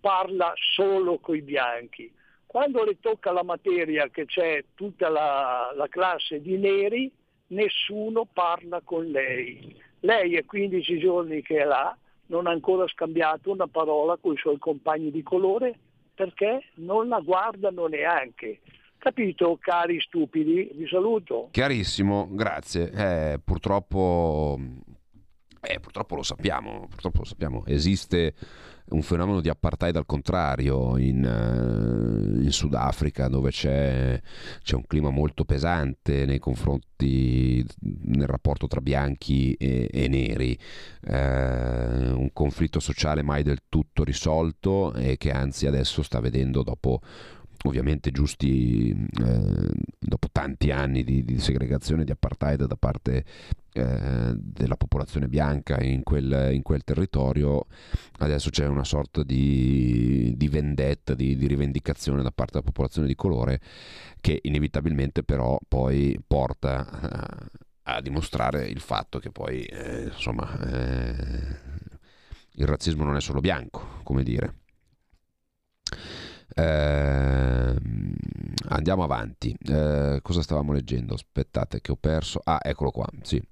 parla 0.00 0.52
solo 0.74 1.18
coi 1.18 1.42
bianchi. 1.42 2.12
Quando 2.52 2.84
le 2.84 2.98
tocca 3.00 3.32
la 3.32 3.42
materia 3.42 4.10
che 4.10 4.26
c'è 4.26 4.62
tutta 4.74 5.08
la, 5.08 5.72
la 5.74 5.88
classe 5.88 6.38
di 6.42 6.58
neri, 6.58 7.10
nessuno 7.46 8.28
parla 8.30 8.82
con 8.84 9.06
lei. 9.06 9.74
Lei 10.00 10.36
è 10.36 10.44
15 10.44 10.98
giorni 10.98 11.40
che 11.40 11.62
è 11.62 11.64
là, 11.64 11.96
non 12.26 12.46
ha 12.46 12.50
ancora 12.50 12.86
scambiato 12.88 13.52
una 13.52 13.68
parola 13.68 14.18
con 14.18 14.34
i 14.34 14.36
suoi 14.36 14.58
compagni 14.58 15.10
di 15.10 15.22
colore 15.22 15.78
perché 16.14 16.64
non 16.74 17.08
la 17.08 17.20
guardano 17.20 17.86
neanche. 17.86 18.60
Capito, 18.98 19.56
cari 19.58 19.98
stupidi? 20.02 20.72
Vi 20.74 20.86
saluto. 20.88 21.48
Chiarissimo, 21.52 22.28
grazie. 22.32 22.90
Eh, 22.90 23.40
purtroppo, 23.42 24.60
eh, 25.62 25.80
purtroppo 25.80 26.16
lo 26.16 26.22
sappiamo, 26.22 26.86
purtroppo 26.86 27.20
lo 27.20 27.24
sappiamo. 27.24 27.64
Esiste 27.64 28.34
un 28.92 29.02
fenomeno 29.02 29.40
di 29.40 29.48
apartheid 29.48 29.96
al 29.96 30.06
contrario 30.06 30.96
in, 30.98 31.24
uh, 31.24 32.42
in 32.42 32.52
Sudafrica 32.52 33.28
dove 33.28 33.50
c'è, 33.50 34.20
c'è, 34.62 34.74
un 34.74 34.86
clima 34.86 35.10
molto 35.10 35.44
pesante 35.44 36.24
nei 36.24 36.38
confronti 36.38 37.64
nel 37.80 38.26
rapporto 38.26 38.66
tra 38.66 38.80
bianchi 38.80 39.54
e, 39.54 39.88
e 39.90 40.08
neri. 40.08 40.58
Uh, 41.04 42.18
un 42.18 42.30
conflitto 42.32 42.80
sociale 42.80 43.22
mai 43.22 43.42
del 43.42 43.62
tutto 43.68 44.04
risolto 44.04 44.94
e 44.94 45.16
che 45.16 45.30
anzi 45.30 45.66
adesso 45.66 46.02
sta 46.02 46.20
vedendo 46.20 46.62
dopo 46.62 47.00
ovviamente 47.64 48.10
giusti 48.10 48.90
eh, 48.90 49.70
dopo 49.98 50.28
tanti 50.32 50.70
anni 50.70 51.04
di, 51.04 51.24
di, 51.24 51.38
segregazione, 51.38 52.04
di 52.04 52.10
apartheid 52.10 52.64
da 52.64 52.76
parte 52.76 53.24
eh, 53.72 54.34
della 54.34 54.76
popolazione 54.76 55.28
bianca 55.28 55.80
in 55.80 56.02
quel, 56.02 56.50
in 56.52 56.62
quel, 56.62 56.84
territorio, 56.84 57.66
adesso 58.18 58.50
c'è 58.50 58.66
una 58.66 58.84
sorta 58.84 59.22
di, 59.22 60.34
di 60.36 60.48
vendetta, 60.48 61.14
di, 61.14 61.36
di, 61.36 61.46
rivendicazione 61.46 62.22
da 62.22 62.32
parte 62.32 62.52
della 62.52 62.64
popolazione 62.64 63.06
di 63.06 63.14
colore 63.14 63.60
che 64.20 64.40
inevitabilmente 64.42 65.22
però 65.22 65.58
poi 65.66 66.18
porta 66.26 66.88
a, 66.88 67.48
eh, 67.50 67.94
a 67.94 68.00
dimostrare 68.00 68.66
il 68.66 68.80
fatto 68.80 69.18
che 69.18 69.30
poi 69.30 69.64
eh, 69.64 70.04
insomma 70.04 70.58
eh, 70.60 71.70
il 72.56 72.66
razzismo 72.66 73.04
non 73.04 73.16
è 73.16 73.20
solo 73.20 73.40
bianco, 73.40 74.00
come 74.02 74.22
dire. 74.22 74.60
Eh, 76.54 77.74
andiamo 78.68 79.02
avanti. 79.02 79.56
Eh, 79.66 80.20
cosa 80.22 80.42
stavamo 80.42 80.72
leggendo? 80.72 81.14
Aspettate 81.14 81.80
che 81.80 81.92
ho 81.92 81.96
perso. 81.96 82.40
Ah, 82.44 82.60
eccolo 82.62 82.90
qua. 82.90 83.06
Sì. 83.22 83.42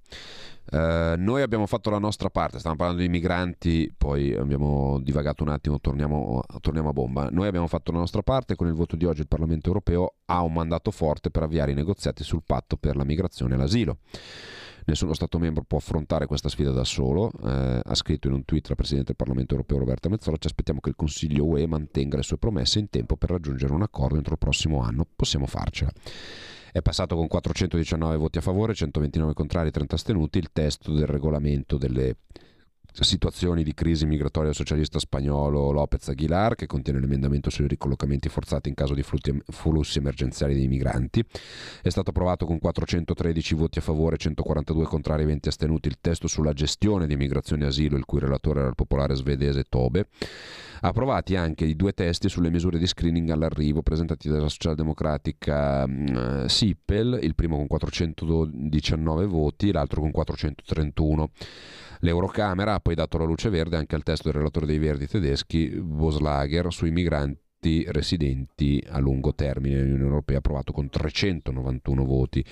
Eh, 0.72 1.14
noi 1.18 1.42
abbiamo 1.42 1.66
fatto 1.66 1.90
la 1.90 1.98
nostra 1.98 2.30
parte, 2.30 2.58
stavamo 2.58 2.78
parlando 2.78 3.02
di 3.02 3.08
migranti, 3.08 3.92
poi 3.96 4.32
abbiamo 4.34 5.00
divagato 5.00 5.42
un 5.42 5.48
attimo, 5.48 5.80
torniamo, 5.80 6.42
torniamo, 6.60 6.90
a 6.90 6.92
bomba. 6.92 7.28
Noi 7.30 7.48
abbiamo 7.48 7.66
fatto 7.66 7.90
la 7.90 7.98
nostra 7.98 8.22
parte, 8.22 8.54
con 8.54 8.68
il 8.68 8.74
voto 8.74 8.94
di 8.94 9.04
oggi 9.04 9.20
il 9.20 9.28
Parlamento 9.28 9.66
europeo 9.66 10.14
ha 10.26 10.42
un 10.42 10.52
mandato 10.52 10.90
forte 10.92 11.30
per 11.30 11.42
avviare 11.42 11.72
i 11.72 11.74
negoziati 11.74 12.22
sul 12.22 12.42
patto 12.44 12.76
per 12.76 12.96
la 12.96 13.04
migrazione 13.04 13.54
e 13.54 13.56
l'asilo. 13.56 13.98
Nessuno 14.90 15.14
Stato 15.14 15.38
membro 15.38 15.62
può 15.62 15.78
affrontare 15.78 16.26
questa 16.26 16.48
sfida 16.48 16.72
da 16.72 16.82
solo, 16.82 17.30
eh, 17.44 17.80
ha 17.80 17.94
scritto 17.94 18.26
in 18.26 18.34
un 18.34 18.44
tweet 18.44 18.70
la 18.70 18.74
Presidente 18.74 19.06
del 19.06 19.16
Parlamento 19.16 19.54
europeo 19.54 19.78
Roberta 19.78 20.08
Mezzola, 20.08 20.36
ci 20.36 20.48
aspettiamo 20.48 20.80
che 20.80 20.88
il 20.88 20.96
Consiglio 20.96 21.46
UE 21.46 21.64
mantenga 21.68 22.16
le 22.16 22.24
sue 22.24 22.38
promesse 22.38 22.80
in 22.80 22.90
tempo 22.90 23.16
per 23.16 23.30
raggiungere 23.30 23.72
un 23.72 23.82
accordo 23.82 24.16
entro 24.16 24.32
il 24.32 24.40
prossimo 24.40 24.82
anno, 24.82 25.06
possiamo 25.14 25.46
farcela. 25.46 25.92
È 26.72 26.82
passato 26.82 27.14
con 27.14 27.28
419 27.28 28.16
voti 28.16 28.38
a 28.38 28.40
favore, 28.40 28.74
129 28.74 29.32
contrari 29.32 29.68
e 29.68 29.70
30 29.70 29.94
astenuti 29.94 30.38
il 30.38 30.50
testo 30.52 30.92
del 30.92 31.06
regolamento 31.06 31.78
delle 31.78 32.16
situazioni 32.92 33.62
di 33.62 33.74
crisi 33.74 34.06
migratoria 34.06 34.52
socialista 34.52 34.98
spagnolo 34.98 35.70
Lopez 35.70 36.08
Aguilar, 36.08 36.54
che 36.54 36.66
contiene 36.66 37.00
l'emendamento 37.00 37.50
sui 37.50 37.66
ricollocamenti 37.66 38.28
forzati 38.28 38.68
in 38.68 38.74
caso 38.74 38.94
di 38.94 39.02
flussi 39.02 39.98
emergenziali 39.98 40.54
dei 40.54 40.68
migranti. 40.68 41.24
È 41.82 41.88
stato 41.88 42.10
approvato 42.10 42.46
con 42.46 42.58
413 42.58 43.54
voti 43.54 43.78
a 43.78 43.82
favore, 43.82 44.16
142 44.16 44.84
contrari 44.84 45.22
e 45.22 45.26
20 45.26 45.48
astenuti 45.48 45.88
il 45.88 45.98
testo 46.00 46.26
sulla 46.26 46.52
gestione 46.52 47.06
di 47.06 47.16
migrazione 47.16 47.64
e 47.64 47.68
asilo, 47.68 47.96
il 47.96 48.04
cui 48.04 48.20
relatore 48.20 48.60
era 48.60 48.68
il 48.68 48.74
popolare 48.74 49.14
svedese 49.14 49.64
Tobe. 49.68 50.08
Approvati 50.82 51.36
anche 51.36 51.66
i 51.66 51.76
due 51.76 51.92
testi 51.92 52.30
sulle 52.30 52.50
misure 52.50 52.78
di 52.78 52.86
screening 52.86 53.28
all'arrivo 53.28 53.82
presentati 53.82 54.30
dalla 54.30 54.48
socialdemocratica 54.48 55.84
uh, 55.84 56.48
Sippel, 56.48 57.18
il 57.20 57.34
primo 57.34 57.56
con 57.58 57.66
419 57.66 59.26
voti, 59.26 59.72
l'altro 59.72 60.00
con 60.00 60.10
431. 60.10 61.30
L'Eurocamera 62.00 62.74
ha 62.74 62.80
poi 62.80 62.94
dato 62.94 63.18
la 63.18 63.24
luce 63.24 63.50
verde 63.50 63.76
anche 63.76 63.94
al 63.94 64.02
testo 64.02 64.28
del 64.28 64.38
relatore 64.38 64.66
dei 64.66 64.78
Verdi 64.78 65.06
tedeschi 65.06 65.68
Boslager 65.68 66.72
sui 66.72 66.90
migranti 66.90 67.84
residenti 67.88 68.82
a 68.88 68.98
lungo 68.98 69.34
termine 69.34 69.76
nell'Unione 69.76 70.04
Europea 70.04 70.38
approvato 70.38 70.72
con 70.72 70.88
391 70.88 72.04
voti. 72.04 72.44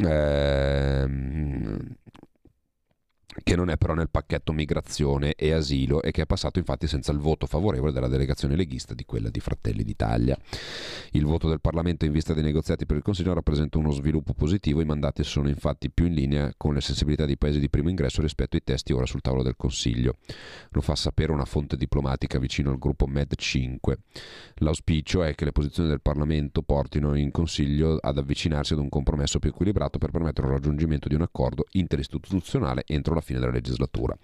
Eh, 0.00 1.08
che 3.42 3.56
non 3.56 3.70
è 3.70 3.76
però 3.76 3.94
nel 3.94 4.10
pacchetto 4.10 4.52
migrazione 4.52 5.34
e 5.34 5.52
asilo 5.52 6.02
e 6.02 6.10
che 6.10 6.22
è 6.22 6.26
passato 6.26 6.58
infatti 6.58 6.86
senza 6.86 7.12
il 7.12 7.18
voto 7.18 7.46
favorevole 7.46 7.92
della 7.92 8.08
delegazione 8.08 8.56
leghista 8.56 8.94
di 8.94 9.04
quella 9.04 9.30
di 9.30 9.40
Fratelli 9.40 9.82
d'Italia. 9.82 10.36
Il 11.12 11.24
voto 11.24 11.48
del 11.48 11.60
Parlamento 11.60 12.04
in 12.04 12.12
vista 12.12 12.34
dei 12.34 12.42
negoziati 12.42 12.86
per 12.86 12.96
il 12.96 13.02
Consiglio 13.02 13.34
rappresenta 13.34 13.78
uno 13.78 13.90
sviluppo 13.90 14.34
positivo, 14.34 14.80
i 14.80 14.84
mandati 14.84 15.24
sono 15.24 15.48
infatti 15.48 15.90
più 15.90 16.06
in 16.06 16.14
linea 16.14 16.52
con 16.56 16.74
le 16.74 16.80
sensibilità 16.80 17.24
dei 17.24 17.36
paesi 17.36 17.60
di 17.60 17.68
primo 17.68 17.88
ingresso 17.88 18.22
rispetto 18.22 18.56
ai 18.56 18.62
testi 18.64 18.92
ora 18.92 19.06
sul 19.06 19.20
tavolo 19.20 19.42
del 19.42 19.56
Consiglio. 19.56 20.16
Lo 20.70 20.80
fa 20.80 20.94
sapere 20.94 21.32
una 21.32 21.44
fonte 21.44 21.76
diplomatica 21.76 22.38
vicino 22.38 22.70
al 22.70 22.78
gruppo 22.78 23.06
Med 23.06 23.34
5. 23.34 23.98
L'auspicio 24.56 25.22
è 25.22 25.34
che 25.34 25.44
le 25.44 25.52
posizioni 25.52 25.88
del 25.88 26.00
Parlamento 26.00 26.62
portino 26.62 27.14
in 27.14 27.30
Consiglio 27.30 27.96
ad 28.00 28.18
avvicinarsi 28.18 28.72
ad 28.72 28.80
un 28.80 28.88
compromesso 28.88 29.38
più 29.38 29.50
equilibrato 29.50 29.98
per 29.98 30.10
permettere 30.10 30.46
il 30.46 30.52
raggiungimento 30.52 31.08
di 31.08 31.14
un 31.14 31.22
accordo 31.22 31.66
interistituzionale 31.72 32.82
entro 32.86 33.14
la 33.14 33.20
fine 33.20 33.27
della 33.32 33.50
legislatura. 33.50 34.16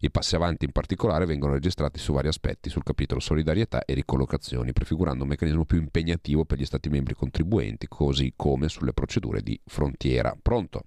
I 0.00 0.10
passi 0.10 0.34
avanti 0.34 0.64
in 0.64 0.72
particolare 0.72 1.26
vengono 1.26 1.52
registrati 1.52 1.98
su 1.98 2.12
vari 2.12 2.28
aspetti 2.28 2.68
sul 2.68 2.82
capitolo 2.82 3.20
solidarietà 3.20 3.84
e 3.84 3.94
ricollocazioni, 3.94 4.72
prefigurando 4.72 5.22
un 5.22 5.30
meccanismo 5.30 5.64
più 5.64 5.78
impegnativo 5.78 6.44
per 6.44 6.58
gli 6.58 6.64
Stati 6.64 6.88
membri 6.88 7.14
contribuenti, 7.14 7.86
così 7.88 8.32
come 8.36 8.68
sulle 8.68 8.92
procedure 8.92 9.40
di 9.40 9.58
frontiera. 9.66 10.36
Pronto? 10.40 10.82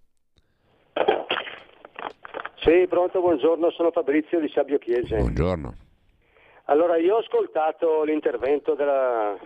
Sì, 2.57 2.88
pronto, 2.89 3.19
buongiorno, 3.19 3.69
sono 3.69 3.91
Fabrizio 3.91 4.39
di 4.39 4.49
Sabio 4.49 4.79
Chiese. 4.79 5.17
Buongiorno. 5.17 5.75
Allora, 6.65 6.97
io 6.97 7.15
ho 7.15 7.19
ascoltato 7.19 8.03
l'intervento 8.03 8.73
della, 8.73 9.38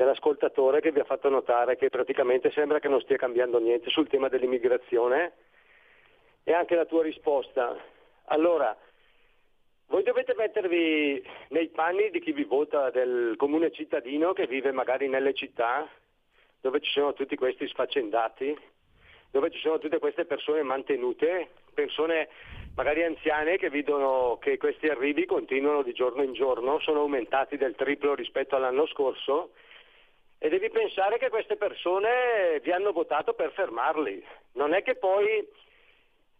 dell'ascoltatore 0.00 0.80
che 0.80 0.92
vi 0.92 1.00
ha 1.00 1.04
fatto 1.04 1.28
notare 1.28 1.76
che 1.76 1.90
praticamente 1.90 2.50
sembra 2.52 2.78
che 2.78 2.88
non 2.88 3.02
stia 3.02 3.16
cambiando 3.16 3.58
niente 3.58 3.90
sul 3.90 4.08
tema 4.08 4.28
dell'immigrazione 4.28 5.32
e 6.50 6.52
anche 6.52 6.74
la 6.74 6.84
tua 6.84 7.04
risposta. 7.04 7.76
Allora, 8.24 8.76
voi 9.86 10.02
dovete 10.02 10.34
mettervi 10.36 11.22
nei 11.50 11.68
panni 11.68 12.10
di 12.10 12.20
chi 12.20 12.32
vi 12.32 12.42
vota 12.42 12.90
del 12.90 13.34
comune 13.36 13.70
cittadino 13.70 14.32
che 14.32 14.48
vive 14.48 14.72
magari 14.72 15.08
nelle 15.08 15.32
città 15.32 15.88
dove 16.60 16.80
ci 16.80 16.90
sono 16.90 17.12
tutti 17.12 17.36
questi 17.36 17.68
sfaccendati, 17.68 18.58
dove 19.30 19.50
ci 19.50 19.60
sono 19.60 19.78
tutte 19.78 20.00
queste 20.00 20.24
persone 20.24 20.62
mantenute, 20.62 21.50
persone 21.72 22.28
magari 22.74 23.04
anziane 23.04 23.56
che 23.56 23.70
vedono 23.70 24.36
che 24.40 24.58
questi 24.58 24.88
arrivi 24.88 25.26
continuano 25.26 25.82
di 25.82 25.92
giorno 25.92 26.22
in 26.22 26.32
giorno, 26.32 26.80
sono 26.80 27.00
aumentati 27.00 27.56
del 27.56 27.76
triplo 27.76 28.14
rispetto 28.14 28.56
all'anno 28.56 28.86
scorso 28.86 29.52
e 30.36 30.48
devi 30.48 30.68
pensare 30.68 31.16
che 31.18 31.28
queste 31.28 31.54
persone 31.54 32.58
vi 32.60 32.72
hanno 32.72 32.90
votato 32.90 33.34
per 33.34 33.52
fermarli. 33.52 34.24
Non 34.54 34.74
è 34.74 34.82
che 34.82 34.96
poi 34.96 35.46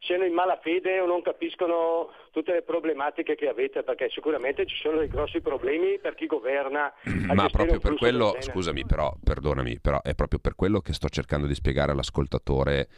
siano 0.00 0.24
in 0.24 0.32
malafede 0.32 0.98
o 1.00 1.06
non 1.06 1.22
capiscono 1.22 2.10
tutte 2.32 2.52
le 2.52 2.62
problematiche 2.62 3.34
che 3.34 3.48
avete, 3.48 3.82
perché 3.82 4.08
sicuramente 4.10 4.66
ci 4.66 4.76
sono 4.76 4.98
dei 4.98 5.08
grossi 5.08 5.40
problemi 5.40 5.98
per 5.98 6.14
chi 6.14 6.26
governa. 6.26 6.92
Ma 7.26 7.48
proprio 7.48 7.78
per 7.78 7.96
quello, 7.96 8.34
scusami, 8.38 8.86
però, 8.86 9.14
perdonami, 9.22 9.78
però 9.80 10.00
è 10.02 10.14
proprio 10.14 10.38
per 10.38 10.54
quello 10.54 10.80
che 10.80 10.94
sto 10.94 11.08
cercando 11.08 11.46
di 11.46 11.54
spiegare 11.54 11.92
all'ascoltatore 11.92 12.88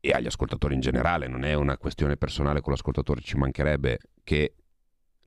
e 0.00 0.10
agli 0.12 0.26
ascoltatori 0.26 0.74
in 0.74 0.80
generale, 0.80 1.26
non 1.26 1.42
è 1.42 1.54
una 1.54 1.76
questione 1.76 2.16
personale 2.16 2.60
con 2.60 2.72
l'ascoltatore, 2.72 3.20
ci 3.20 3.36
mancherebbe 3.36 3.98
che 4.22 4.54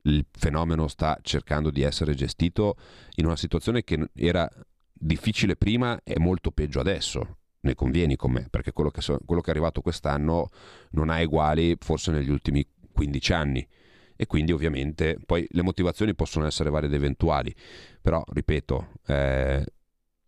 il 0.02 0.24
fenomeno 0.32 0.88
sta 0.88 1.18
cercando 1.20 1.70
di 1.70 1.82
essere 1.82 2.14
gestito 2.14 2.76
in 3.16 3.26
una 3.26 3.36
situazione 3.36 3.84
che 3.84 4.08
era 4.14 4.48
difficile 4.92 5.56
prima 5.56 6.00
e 6.02 6.18
molto 6.18 6.50
peggio 6.50 6.80
adesso. 6.80 7.39
Ne 7.62 7.74
convieni 7.74 8.16
con 8.16 8.32
me, 8.32 8.46
perché 8.48 8.72
quello 8.72 8.90
che, 8.90 9.02
so, 9.02 9.18
quello 9.24 9.40
che 9.40 9.48
è 9.48 9.50
arrivato 9.50 9.82
quest'anno 9.82 10.48
non 10.92 11.10
ha 11.10 11.20
uguali 11.20 11.76
forse 11.78 12.10
negli 12.10 12.30
ultimi 12.30 12.66
15 12.92 13.32
anni. 13.32 13.68
E 14.16 14.26
quindi 14.26 14.52
ovviamente 14.52 15.18
poi 15.24 15.46
le 15.50 15.62
motivazioni 15.62 16.14
possono 16.14 16.46
essere 16.46 16.70
varie 16.70 16.88
ed 16.88 16.94
eventuali, 16.94 17.54
però 18.00 18.22
ripeto, 18.26 18.88
eh, 19.06 19.64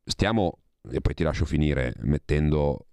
stiamo, 0.04 0.58
e 0.90 1.00
poi 1.00 1.14
ti 1.14 1.22
lascio 1.22 1.44
finire, 1.44 1.94
mettendo 2.00 2.86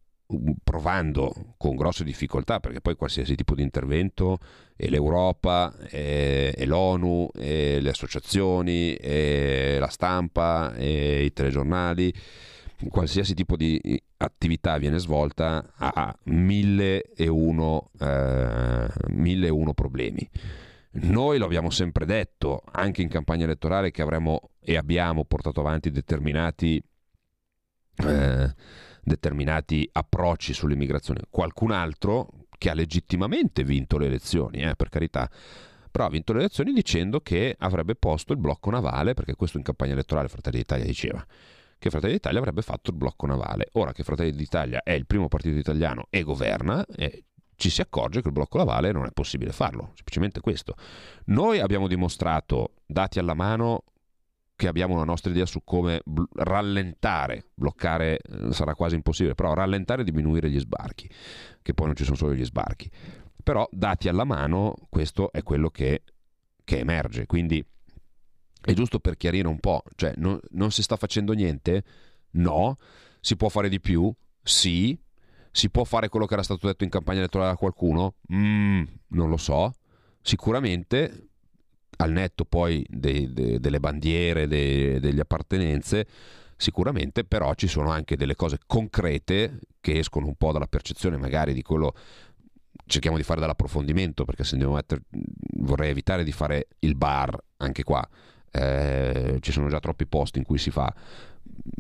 provando 0.63 1.55
con 1.57 1.75
grosse 1.75 2.03
difficoltà 2.03 2.59
perché 2.59 2.81
poi 2.81 2.95
qualsiasi 2.95 3.35
tipo 3.35 3.55
di 3.55 3.63
intervento 3.63 4.37
e 4.75 4.87
l'Europa 4.89 5.73
e, 5.89 6.53
e 6.55 6.65
l'ONU 6.67 7.29
e 7.33 7.79
le 7.81 7.89
associazioni 7.89 8.93
e 8.93 9.77
la 9.79 9.87
stampa 9.87 10.75
e 10.75 11.23
i 11.23 11.33
telegiornali 11.33 12.13
qualsiasi 12.87 13.33
tipo 13.33 13.57
di 13.57 14.01
attività 14.17 14.77
viene 14.77 14.99
svolta 14.99 15.73
ha 15.75 16.17
mille 16.25 17.01
e 17.13 17.27
uno, 17.27 17.91
eh, 17.99 18.87
mille 19.07 19.47
e 19.47 19.49
uno 19.49 19.73
problemi 19.73 20.29
noi 20.91 21.37
lo 21.37 21.45
abbiamo 21.45 21.69
sempre 21.69 22.05
detto 22.05 22.63
anche 22.71 23.01
in 23.01 23.09
campagna 23.09 23.43
elettorale 23.43 23.91
che 23.91 24.01
avremmo 24.01 24.51
e 24.59 24.75
abbiamo 24.75 25.23
portato 25.23 25.59
avanti 25.59 25.91
determinati 25.91 26.81
eh, 27.97 28.53
determinati 29.03 29.87
approcci 29.91 30.53
sull'immigrazione. 30.53 31.21
Qualcun 31.29 31.71
altro 31.71 32.29
che 32.57 32.69
ha 32.69 32.73
legittimamente 32.73 33.63
vinto 33.63 33.97
le 33.97 34.07
elezioni, 34.07 34.61
eh, 34.61 34.75
per 34.75 34.89
carità, 34.89 35.29
però 35.91 36.05
ha 36.05 36.09
vinto 36.09 36.33
le 36.33 36.39
elezioni 36.39 36.73
dicendo 36.73 37.21
che 37.21 37.55
avrebbe 37.57 37.95
posto 37.95 38.33
il 38.33 38.39
blocco 38.39 38.69
navale, 38.69 39.13
perché 39.13 39.35
questo 39.35 39.57
in 39.57 39.63
campagna 39.63 39.93
elettorale 39.93 40.27
Fratelli 40.27 40.57
d'Italia 40.57 40.85
diceva 40.85 41.25
che 41.79 41.89
Fratelli 41.89 42.13
d'Italia 42.13 42.39
avrebbe 42.39 42.61
fatto 42.61 42.91
il 42.91 42.97
blocco 42.97 43.25
navale. 43.25 43.69
Ora 43.73 43.93
che 43.93 44.03
Fratelli 44.03 44.33
d'Italia 44.33 44.83
è 44.83 44.91
il 44.91 45.07
primo 45.07 45.27
partito 45.27 45.57
italiano 45.57 46.07
e 46.09 46.21
governa, 46.21 46.85
eh, 46.85 47.23
ci 47.55 47.69
si 47.69 47.81
accorge 47.81 48.21
che 48.21 48.27
il 48.27 48.33
blocco 48.33 48.57
navale 48.57 48.91
non 48.91 49.05
è 49.05 49.11
possibile 49.11 49.51
farlo, 49.51 49.91
semplicemente 49.95 50.41
questo. 50.41 50.75
Noi 51.25 51.59
abbiamo 51.59 51.87
dimostrato, 51.87 52.73
dati 52.85 53.17
alla 53.17 53.33
mano, 53.33 53.83
che 54.55 54.67
abbiamo 54.67 54.93
una 54.95 55.05
nostra 55.05 55.31
idea 55.31 55.45
su 55.45 55.63
come 55.63 56.01
bl- 56.03 56.27
rallentare, 56.35 57.45
bloccare 57.53 58.19
eh, 58.19 58.51
sarà 58.51 58.75
quasi 58.75 58.95
impossibile, 58.95 59.33
però 59.33 59.53
rallentare 59.53 60.01
e 60.01 60.03
diminuire 60.03 60.49
gli 60.49 60.59
sbarchi, 60.59 61.09
che 61.61 61.73
poi 61.73 61.87
non 61.87 61.95
ci 61.95 62.03
sono 62.03 62.17
solo 62.17 62.33
gli 62.33 62.43
sbarchi. 62.43 62.91
Però 63.41 63.67
dati 63.71 64.09
alla 64.09 64.25
mano, 64.25 64.73
questo 64.89 65.31
è 65.31 65.43
quello 65.43 65.69
che, 65.69 66.03
che 66.65 66.79
emerge. 66.79 67.25
Quindi 67.25 67.65
è 68.61 68.73
giusto 68.73 68.99
per 68.99 69.17
chiarire 69.17 69.47
un 69.47 69.59
po', 69.59 69.83
cioè 69.95 70.13
non, 70.17 70.39
non 70.51 70.71
si 70.71 70.81
sta 70.83 70.95
facendo 70.95 71.33
niente? 71.33 71.83
No. 72.31 72.75
Si 73.21 73.35
può 73.35 73.49
fare 73.49 73.69
di 73.69 73.79
più? 73.79 74.13
Sì. 74.43 74.97
Si 75.51 75.69
può 75.69 75.83
fare 75.83 76.09
quello 76.09 76.25
che 76.25 76.33
era 76.33 76.43
stato 76.43 76.67
detto 76.67 76.83
in 76.83 76.89
campagna 76.89 77.19
elettorale 77.19 77.51
da 77.51 77.57
qualcuno? 77.57 78.15
Mm, 78.33 78.83
non 79.09 79.29
lo 79.29 79.37
so. 79.37 79.73
Sicuramente 80.21 81.29
al 81.97 82.11
netto 82.11 82.45
poi 82.45 82.85
de, 82.87 83.33
de, 83.33 83.59
delle 83.59 83.79
bandiere, 83.79 84.47
de, 84.47 84.99
delle 84.99 85.21
appartenenze, 85.21 86.07
sicuramente 86.55 87.23
però 87.23 87.53
ci 87.55 87.67
sono 87.67 87.89
anche 87.89 88.15
delle 88.15 88.35
cose 88.35 88.59
concrete 88.65 89.59
che 89.81 89.97
escono 89.97 90.27
un 90.27 90.35
po' 90.35 90.51
dalla 90.51 90.67
percezione 90.67 91.17
magari 91.17 91.53
di 91.53 91.61
quello 91.61 91.93
cerchiamo 92.85 93.17
di 93.17 93.23
fare 93.23 93.39
dall'approfondimento 93.39 94.25
perché 94.25 94.43
se 94.43 94.53
andiamo 94.53 94.73
a 94.73 94.77
mettere 94.77 95.03
vorrei 95.57 95.91
evitare 95.91 96.25
di 96.25 96.33
fare 96.33 96.67
il 96.79 96.95
bar 96.95 97.37
anche 97.57 97.83
qua 97.83 98.05
eh, 98.51 99.37
ci 99.41 99.51
sono 99.51 99.69
già 99.69 99.79
troppi 99.79 100.05
posti 100.05 100.39
in 100.39 100.45
cui 100.45 100.57
si 100.57 100.71
fa 100.71 100.93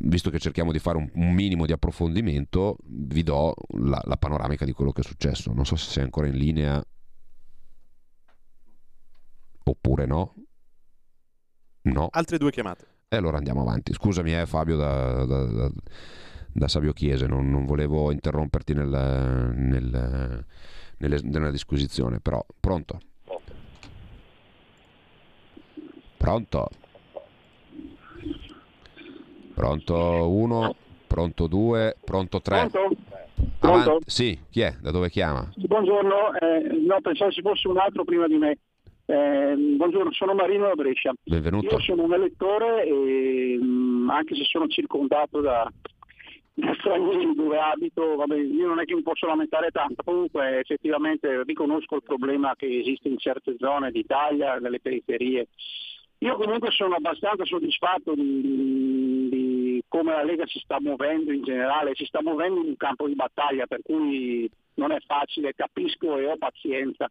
visto 0.01 0.29
che 0.29 0.39
cerchiamo 0.39 0.71
di 0.71 0.79
fare 0.79 0.97
un, 0.97 1.09
un 1.13 1.33
minimo 1.33 1.65
di 1.65 1.71
approfondimento 1.71 2.77
vi 2.85 3.23
do 3.23 3.53
la, 3.77 4.01
la 4.05 4.17
panoramica 4.17 4.65
di 4.65 4.73
quello 4.73 4.91
che 4.91 5.01
è 5.01 5.03
successo 5.03 5.53
non 5.53 5.65
so 5.65 5.75
se 5.75 5.91
sei 5.91 6.03
ancora 6.03 6.27
in 6.27 6.35
linea 6.35 6.83
oppure 9.63 10.05
no? 10.05 10.33
No. 11.81 12.07
Altre 12.11 12.37
due 12.37 12.51
chiamate. 12.51 12.85
E 13.07 13.15
allora 13.15 13.37
andiamo 13.37 13.61
avanti. 13.61 13.93
Scusami 13.93 14.37
eh, 14.37 14.45
Fabio 14.45 14.75
da, 14.75 15.25
da, 15.25 15.45
da, 15.45 15.71
da 16.51 16.67
Savio 16.67 16.93
Chiese, 16.93 17.25
non, 17.25 17.49
non 17.49 17.65
volevo 17.65 18.11
interromperti 18.11 18.73
nel, 18.73 19.53
nel, 19.55 20.45
nelle, 20.97 21.19
nella 21.23 21.51
disquisizione, 21.51 22.19
però 22.19 22.45
pronto? 22.59 22.99
Pronto? 26.19 26.67
Pronto 29.55 30.29
1, 30.29 30.75
pronto 31.07 31.47
2, 31.47 31.95
pronto 32.03 32.41
3. 32.41 32.67
Pronto? 32.69 32.95
Pronto? 33.57 33.99
Sì, 34.05 34.37
chi 34.51 34.59
è? 34.59 34.75
Da 34.81 34.91
dove 34.91 35.09
chiama? 35.09 35.49
Buongiorno, 35.55 36.33
eh, 36.33 36.77
no, 36.85 36.99
pensavo 37.01 37.31
ci 37.31 37.41
fosse 37.41 37.69
un 37.69 37.77
altro 37.77 38.03
prima 38.03 38.27
di 38.27 38.35
me. 38.35 38.57
Eh, 39.05 39.55
buongiorno, 39.77 40.11
sono 40.11 40.33
Marino 40.33 40.67
da 40.67 40.75
Brescia. 40.75 41.13
Benvenuto. 41.23 41.75
Io 41.75 41.79
sono 41.79 42.03
un 42.03 42.13
elettore 42.13 42.83
e 42.83 43.57
mh, 43.57 43.65
mm, 43.65 44.09
anche 44.09 44.35
se 44.35 44.43
sono 44.43 44.67
circondato 44.67 45.39
da, 45.39 45.71
da 46.53 46.75
stranieri 46.79 47.33
dove 47.33 47.57
abito, 47.57 48.17
vabbè, 48.17 48.35
io 48.35 48.67
non 48.67 48.81
è 48.81 48.83
che 48.83 48.93
mi 48.93 49.03
posso 49.03 49.25
lamentare 49.25 49.71
tanto, 49.71 50.03
comunque 50.03 50.59
effettivamente 50.59 51.43
riconosco 51.43 51.95
il 51.95 52.03
problema 52.03 52.55
che 52.57 52.79
esiste 52.79 53.07
in 53.07 53.17
certe 53.17 53.55
zone 53.57 53.89
d'Italia, 53.91 54.57
nelle 54.57 54.81
periferie. 54.81 55.47
Io 56.21 56.35
comunque 56.35 56.69
sono 56.71 56.95
abbastanza 56.95 57.45
soddisfatto 57.45 58.13
di, 58.13 59.29
di 59.29 59.83
come 59.87 60.11
la 60.11 60.23
Lega 60.23 60.45
si 60.47 60.59
sta 60.59 60.79
muovendo 60.81 61.31
in 61.31 61.43
generale, 61.43 61.95
si 61.95 62.05
sta 62.05 62.21
muovendo 62.21 62.59
in 62.59 62.67
un 62.67 62.75
campo 62.75 63.07
di 63.07 63.15
battaglia 63.15 63.65
per 63.67 63.81
cui 63.81 64.49
non 64.75 64.91
è 64.91 64.99
facile, 65.05 65.53
capisco 65.53 66.17
e 66.17 66.27
ho 66.27 66.37
pazienza. 66.37 67.09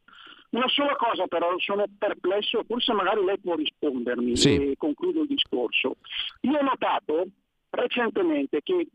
Una 0.50 0.68
sola 0.68 0.94
cosa 0.96 1.26
però, 1.26 1.54
sono 1.58 1.84
perplesso, 1.98 2.64
forse 2.66 2.92
magari 2.92 3.24
lei 3.24 3.38
può 3.38 3.54
rispondermi 3.54 4.36
sì. 4.36 4.70
e 4.70 4.74
concludo 4.76 5.22
il 5.22 5.28
discorso. 5.28 5.96
Io 6.42 6.58
ho 6.58 6.62
notato 6.62 7.26
recentemente 7.70 8.60
che 8.62 8.88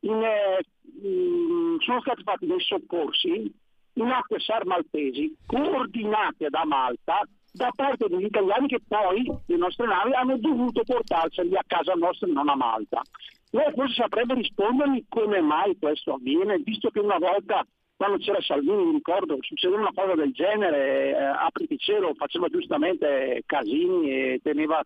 in, 0.00 0.22
eh, 0.22 0.60
mh, 0.82 1.78
sono 1.80 2.00
stati 2.00 2.22
fatti 2.22 2.46
dei 2.46 2.60
soccorsi 2.60 3.52
in 3.94 4.10
acque 4.10 4.38
sarmaltesi 4.38 5.36
coordinate 5.46 6.48
da 6.48 6.64
Malta 6.64 7.26
da 7.58 7.70
parte 7.74 8.06
degli 8.08 8.24
italiani 8.24 8.68
che 8.68 8.80
poi 8.86 9.26
le 9.46 9.56
nostre 9.56 9.86
navi 9.86 10.14
hanno 10.14 10.38
dovuto 10.38 10.82
portarseli 10.84 11.56
a 11.56 11.64
casa 11.66 11.92
nostra 11.94 12.28
e 12.28 12.30
non 12.30 12.48
a 12.48 12.54
Malta. 12.54 13.02
Lei 13.50 13.72
forse 13.74 13.94
saprebbe 13.94 14.34
rispondermi 14.34 15.06
come 15.08 15.40
mai 15.40 15.76
questo 15.78 16.14
avviene, 16.14 16.58
visto 16.58 16.90
che 16.90 17.00
una 17.00 17.18
volta 17.18 17.66
quando 17.96 18.18
c'era 18.18 18.40
Salvini, 18.40 18.84
mi 18.84 18.92
ricordo, 18.92 19.36
succedeva 19.40 19.80
una 19.80 19.92
cosa 19.92 20.14
del 20.14 20.30
genere, 20.30 21.10
eh, 21.10 21.14
Apriti 21.16 21.76
cielo 21.78 22.14
faceva 22.14 22.46
giustamente 22.46 23.42
casini 23.44 24.08
e, 24.08 24.40
teneva, 24.40 24.80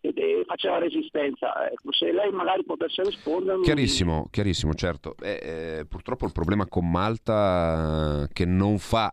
e, 0.00 0.12
e 0.12 0.42
faceva 0.44 0.78
resistenza. 0.78 1.70
Ecco, 1.70 1.92
se 1.92 2.10
lei 2.10 2.32
magari 2.32 2.64
potesse 2.64 3.04
rispondermi... 3.04 3.62
Chiarissimo, 3.62 4.26
chiarissimo, 4.32 4.74
certo. 4.74 5.14
Eh, 5.22 5.78
eh, 5.78 5.86
purtroppo 5.86 6.26
il 6.26 6.32
problema 6.32 6.66
con 6.66 6.90
Malta 6.90 8.26
che 8.32 8.44
non 8.44 8.78
fa, 8.78 9.08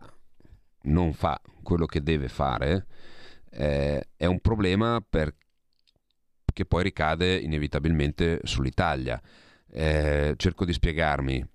non 0.86 1.12
fa 1.12 1.40
quello 1.62 1.86
che 1.86 2.02
deve 2.02 2.28
fare 2.28 2.86
eh, 3.50 4.08
è 4.16 4.26
un 4.26 4.40
problema 4.40 5.02
che 6.52 6.64
poi 6.64 6.82
ricade 6.82 7.36
inevitabilmente 7.36 8.40
sull'Italia. 8.44 9.20
Eh, 9.68 10.34
cerco 10.36 10.64
di 10.64 10.72
spiegarmi 10.72 11.46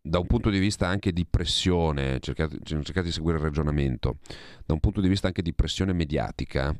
da 0.00 0.18
un 0.18 0.26
punto 0.26 0.48
di 0.48 0.58
vista 0.58 0.86
anche 0.86 1.12
di 1.12 1.26
pressione, 1.26 2.18
cercate, 2.20 2.58
cercate, 2.62 3.02
di 3.02 3.12
seguire 3.12 3.36
il 3.36 3.44
ragionamento, 3.44 4.18
da 4.64 4.72
un 4.72 4.80
punto 4.80 5.02
di 5.02 5.08
vista 5.08 5.26
anche 5.26 5.42
di 5.42 5.52
pressione 5.52 5.92
mediatica, 5.92 6.74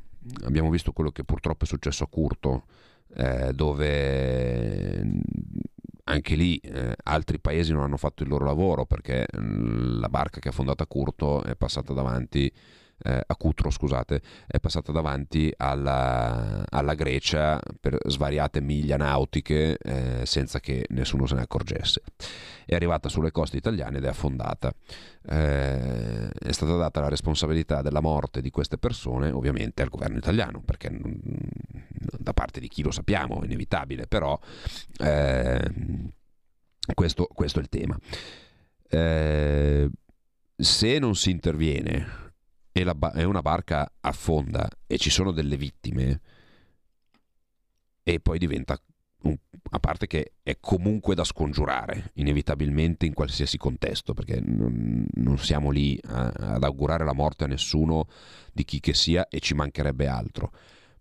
abbiamo 0.44 0.70
visto 0.70 0.92
quello 0.92 1.10
che 1.10 1.24
purtroppo 1.24 1.64
è 1.64 1.66
successo 1.66 2.04
a 2.04 2.08
Curto, 2.08 2.64
eh, 3.16 3.52
dove 3.52 5.02
anche 6.04 6.34
lì 6.34 6.56
eh, 6.56 6.96
altri 7.04 7.38
paesi 7.38 7.72
non 7.72 7.82
hanno 7.82 7.96
fatto 7.96 8.22
il 8.22 8.28
loro 8.28 8.44
lavoro 8.44 8.86
perché 8.86 9.26
mm, 9.36 10.00
la 10.00 10.08
barca 10.08 10.40
che 10.40 10.48
ha 10.48 10.52
fondato 10.52 10.82
a 10.82 10.86
Curto 10.86 11.42
è 11.42 11.54
passata 11.54 11.92
davanti 11.92 12.50
eh, 13.08 13.22
a 13.26 13.36
Cutro, 13.36 13.70
scusate, 13.70 14.20
è 14.46 14.60
passata 14.60 14.92
davanti 14.92 15.52
alla, 15.56 16.62
alla 16.68 16.94
Grecia 16.94 17.58
per 17.80 17.96
svariate 18.06 18.60
miglia 18.60 18.96
nautiche 18.96 19.78
eh, 19.78 20.26
senza 20.26 20.60
che 20.60 20.84
nessuno 20.90 21.26
se 21.26 21.34
ne 21.34 21.42
accorgesse. 21.42 22.02
È 22.66 22.74
arrivata 22.74 23.08
sulle 23.08 23.30
coste 23.30 23.56
italiane 23.56 23.96
ed 23.96 24.04
è 24.04 24.08
affondata. 24.08 24.70
Eh, 25.30 26.28
è 26.28 26.52
stata 26.52 26.76
data 26.76 27.00
la 27.00 27.08
responsabilità 27.08 27.80
della 27.80 28.00
morte 28.00 28.42
di 28.42 28.50
queste 28.50 28.76
persone 28.76 29.30
ovviamente 29.30 29.80
al 29.82 29.88
governo 29.88 30.18
italiano, 30.18 30.60
perché 30.60 30.90
da 32.18 32.34
parte 32.34 32.60
di 32.60 32.68
chi 32.68 32.82
lo 32.82 32.90
sappiamo, 32.90 33.40
è 33.40 33.46
inevitabile, 33.46 34.06
però 34.06 34.38
eh, 34.98 35.70
questo, 36.94 37.26
questo 37.32 37.58
è 37.58 37.62
il 37.62 37.68
tema. 37.70 37.98
eh, 38.90 39.88
se 40.56 40.98
non 40.98 41.14
si 41.14 41.30
interviene 41.30 42.27
e, 42.72 42.84
la, 42.84 42.96
e 43.14 43.24
una 43.24 43.42
barca 43.42 43.90
affonda 44.00 44.68
e 44.86 44.98
ci 44.98 45.10
sono 45.10 45.32
delle 45.32 45.56
vittime, 45.56 46.20
e 48.02 48.20
poi 48.20 48.38
diventa 48.38 48.80
un, 49.20 49.36
a 49.70 49.78
parte 49.80 50.06
che 50.06 50.32
è 50.42 50.56
comunque 50.60 51.14
da 51.14 51.24
scongiurare, 51.24 52.12
inevitabilmente 52.14 53.04
in 53.04 53.14
qualsiasi 53.14 53.58
contesto, 53.58 54.14
perché 54.14 54.40
non, 54.40 55.06
non 55.12 55.38
siamo 55.38 55.70
lì 55.70 55.98
a, 56.04 56.28
ad 56.28 56.64
augurare 56.64 57.04
la 57.04 57.12
morte 57.12 57.44
a 57.44 57.48
nessuno 57.48 58.06
di 58.52 58.64
chi 58.64 58.80
che 58.80 58.94
sia 58.94 59.28
e 59.28 59.40
ci 59.40 59.54
mancherebbe 59.54 60.06
altro. 60.06 60.52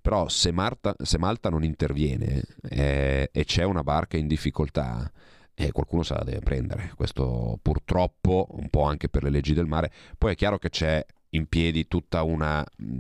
Però 0.02 0.30
se, 0.30 0.52
Marta, 0.52 0.96
se 0.98 1.18
Malta 1.18 1.50
non 1.50 1.64
interviene 1.64 2.44
eh, 2.70 3.30
e 3.32 3.46
c'è 3.46 3.64
una 3.64 3.84
barca 3.84 4.18
in 4.18 4.28
difficoltà, 4.28 5.12
eh, 5.54 5.72
qualcuno 5.72 6.04
se 6.04 6.14
la 6.14 6.24
deve 6.24 6.40
prendere. 6.40 6.92
Questo 6.96 7.60
purtroppo, 7.62 8.48
un 8.52 8.70
po' 8.70 8.84
anche 8.84 9.10
per 9.10 9.24
le 9.24 9.30
leggi 9.30 9.54
del 9.54 9.66
mare. 9.66 9.92
Poi 10.18 10.32
è 10.32 10.36
chiaro 10.36 10.60
che 10.60 10.70
c'è 10.70 11.06
in 11.32 11.48
piedi 11.48 11.88
tutta 11.88 12.24
una, 12.24 12.66
mm, 12.82 12.98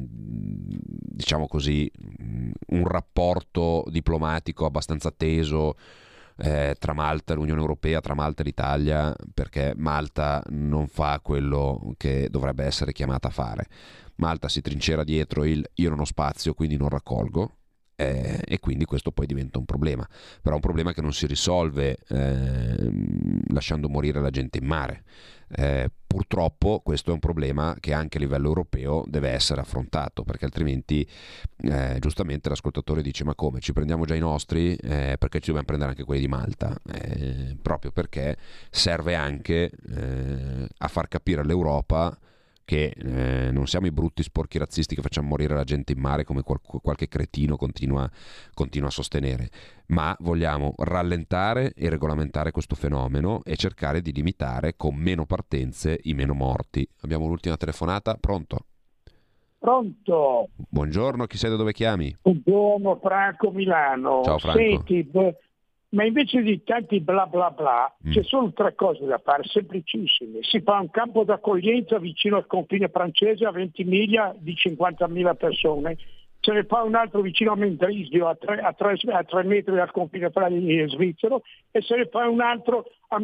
diciamo 0.70 1.48
così, 1.48 1.90
mm, 2.22 2.52
un 2.68 2.88
rapporto 2.88 3.84
diplomatico 3.90 4.66
abbastanza 4.66 5.12
teso 5.12 5.76
eh, 6.38 6.76
tra 6.78 6.94
Malta 6.94 7.34
e 7.34 7.36
l'Unione 7.36 7.62
Europea, 7.62 8.00
tra 8.00 8.14
Malta 8.14 8.42
e 8.42 8.46
l'Italia, 8.46 9.16
perché 9.34 9.74
Malta 9.76 10.44
non 10.50 10.88
fa 10.88 11.20
quello 11.22 11.94
che 11.98 12.30
dovrebbe 12.30 12.64
essere 12.66 12.94
chiamata 12.94 13.30
a 13.30 13.32
fare. 13.32 13.68
Malta 14.16 14.48
si 14.50 14.62
trincera 14.62 15.04
dietro 15.04 15.44
il 15.44 15.68
io 15.76 15.90
non 15.90 16.00
ho 16.00 16.06
spazio, 16.06 16.54
quindi 16.54 16.78
non 16.78 16.90
raccolgo, 16.90 17.57
eh, 18.00 18.40
e 18.46 18.60
quindi 18.60 18.86
questo 18.86 19.12
poi 19.12 19.26
diventa 19.26 19.58
un 19.58 19.66
problema, 19.66 20.08
però 20.42 20.56
un 20.56 20.62
problema 20.62 20.94
che 20.94 21.02
non 21.02 21.14
si 21.14 21.26
risolve 21.26 21.98
eh, 22.08 22.92
lasciando 23.48 23.90
morire 23.90 24.22
la 24.22 24.30
gente 24.30 24.60
in 24.60 24.66
mare. 24.66 25.04
Eh, 25.50 25.90
purtroppo 26.06 26.82
questo 26.84 27.10
è 27.10 27.14
un 27.14 27.20
problema 27.20 27.76
che 27.80 27.94
anche 27.94 28.18
a 28.18 28.20
livello 28.20 28.48
europeo 28.48 29.06
deve 29.08 29.30
essere 29.30 29.62
affrontato 29.62 30.24
perché 30.24 30.44
altrimenti 30.44 31.08
eh, 31.62 31.96
giustamente 32.00 32.50
l'ascoltatore 32.50 33.02
dice 33.02 33.24
ma 33.24 33.34
come? 33.34 33.62
Ci 33.62 33.72
prendiamo 33.72 34.06
già 34.06 34.14
i 34.14 34.20
nostri? 34.20 34.76
Eh, 34.76 35.16
perché 35.18 35.40
ci 35.40 35.48
dobbiamo 35.48 35.66
prendere 35.66 35.92
anche 35.92 36.04
quelli 36.04 36.22
di 36.22 36.28
Malta? 36.28 36.78
Eh, 36.92 37.58
proprio 37.62 37.92
perché 37.92 38.38
serve 38.70 39.16
anche 39.16 39.72
eh, 39.72 40.68
a 40.78 40.88
far 40.88 41.08
capire 41.08 41.42
all'Europa 41.42 42.16
che 42.68 42.94
eh, 42.98 43.50
non 43.50 43.66
siamo 43.66 43.88
i 43.88 43.92
brutti 43.92 44.22
sporchi 44.22 44.58
razzisti 44.58 44.94
che 44.94 45.02
facciamo 45.02 45.30
morire 45.30 45.56
la 45.56 45.64
gente 45.64 45.94
in 45.94 46.02
mare 46.02 46.26
come 46.26 46.42
qual- 46.42 46.60
qualche 46.60 47.08
cretino 47.08 47.56
continua, 47.56 48.10
continua, 48.54 48.90
a 48.90 48.92
sostenere, 48.92 49.48
ma 49.88 50.14
vogliamo 50.20 50.74
rallentare 50.80 51.72
e 51.74 51.88
regolamentare 51.88 52.52
questo 52.52 52.76
fenomeno 52.76 53.42
e 53.46 53.56
cercare 53.56 54.02
di 54.02 54.12
limitare 54.12 54.76
con 54.76 54.96
meno 54.96 55.26
partenze 55.26 55.98
i 56.04 56.14
meno 56.14 56.34
morti. 56.34 56.86
Abbiamo 57.04 57.28
l'ultima 57.28 57.56
telefonata, 57.56 58.18
pronto? 58.20 58.66
Pronto. 59.60 60.50
Buongiorno, 60.70 61.26
chi 61.26 61.38
sei 61.38 61.50
da 61.50 61.56
dove 61.56 61.72
chiami? 61.72 62.14
Buongiorno 62.22 63.00
Franco 63.02 63.50
Milano. 63.52 64.24
Ciao 64.26 64.40
Franco. 64.40 64.60
Senti, 64.60 65.10
ma 65.90 66.04
invece 66.04 66.42
di 66.42 66.64
tanti 66.64 67.00
bla 67.00 67.26
bla 67.28 67.50
bla 67.52 67.96
mm. 68.06 68.12
c'è 68.12 68.24
solo 68.24 68.52
tre 68.52 68.76
cose 68.76 69.06
da 69.06 69.18
fare, 69.20 69.44
semplicissime. 69.44 70.40
Si 70.42 70.62
fa 70.62 70.80
un 70.80 70.90
campo 70.90 71.24
d'accoglienza 71.24 71.98
vicino 72.00 72.38
al 72.38 72.48
confine 72.48 72.90
francese 72.90 73.46
a 73.46 73.52
20 73.52 73.84
miglia 73.86 74.36
di 74.38 74.54
50.000 74.54 75.36
persone, 75.36 75.98
se 76.40 76.52
ne 76.52 76.64
fa 76.64 76.84
un 76.84 76.96
altro 76.96 77.22
vicino 77.22 77.52
a 77.52 77.56
Mendrisio 77.56 78.28
a 78.28 78.36
3, 78.36 78.62
a 78.62 78.74
3, 78.74 78.96
a 79.12 79.24
3 79.24 79.44
metri 79.44 79.76
dal 79.76 79.92
confine 79.92 80.30
svizzero 80.88 81.42
e 81.72 81.82
se 81.82 81.96
ne 81.96 82.06
fa 82.08 82.28
un 82.28 82.42
altro 82.42 82.86
a, 83.10 83.18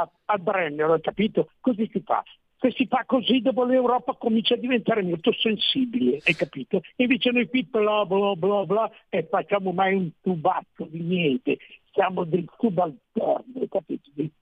a, 0.00 0.10
a 0.24 0.38
Brennero, 0.38 0.98
capito? 1.00 1.50
Così 1.60 1.88
si 1.92 2.00
fa 2.04 2.22
se 2.60 2.72
si 2.72 2.86
fa 2.86 3.04
così 3.06 3.40
dopo 3.40 3.64
l'Europa 3.64 4.14
comincia 4.14 4.54
a 4.54 4.58
diventare 4.58 5.02
molto 5.02 5.32
sensibile, 5.32 6.20
hai 6.24 6.34
capito? 6.34 6.80
Invece 6.96 7.30
noi 7.30 7.48
qui 7.48 7.64
bla 7.64 8.04
bla 8.04 8.34
bla 8.34 8.64
bla 8.64 8.90
e 9.08 9.26
facciamo 9.30 9.72
mai 9.72 9.94
un 9.94 10.10
tubacco 10.20 10.86
di 10.90 11.00
niente, 11.00 11.58
siamo 11.92 12.24
dei 12.24 12.46
subalterni, 12.58 13.60
hai 13.60 13.68
capito? 13.68 14.10
Dei 14.12 14.32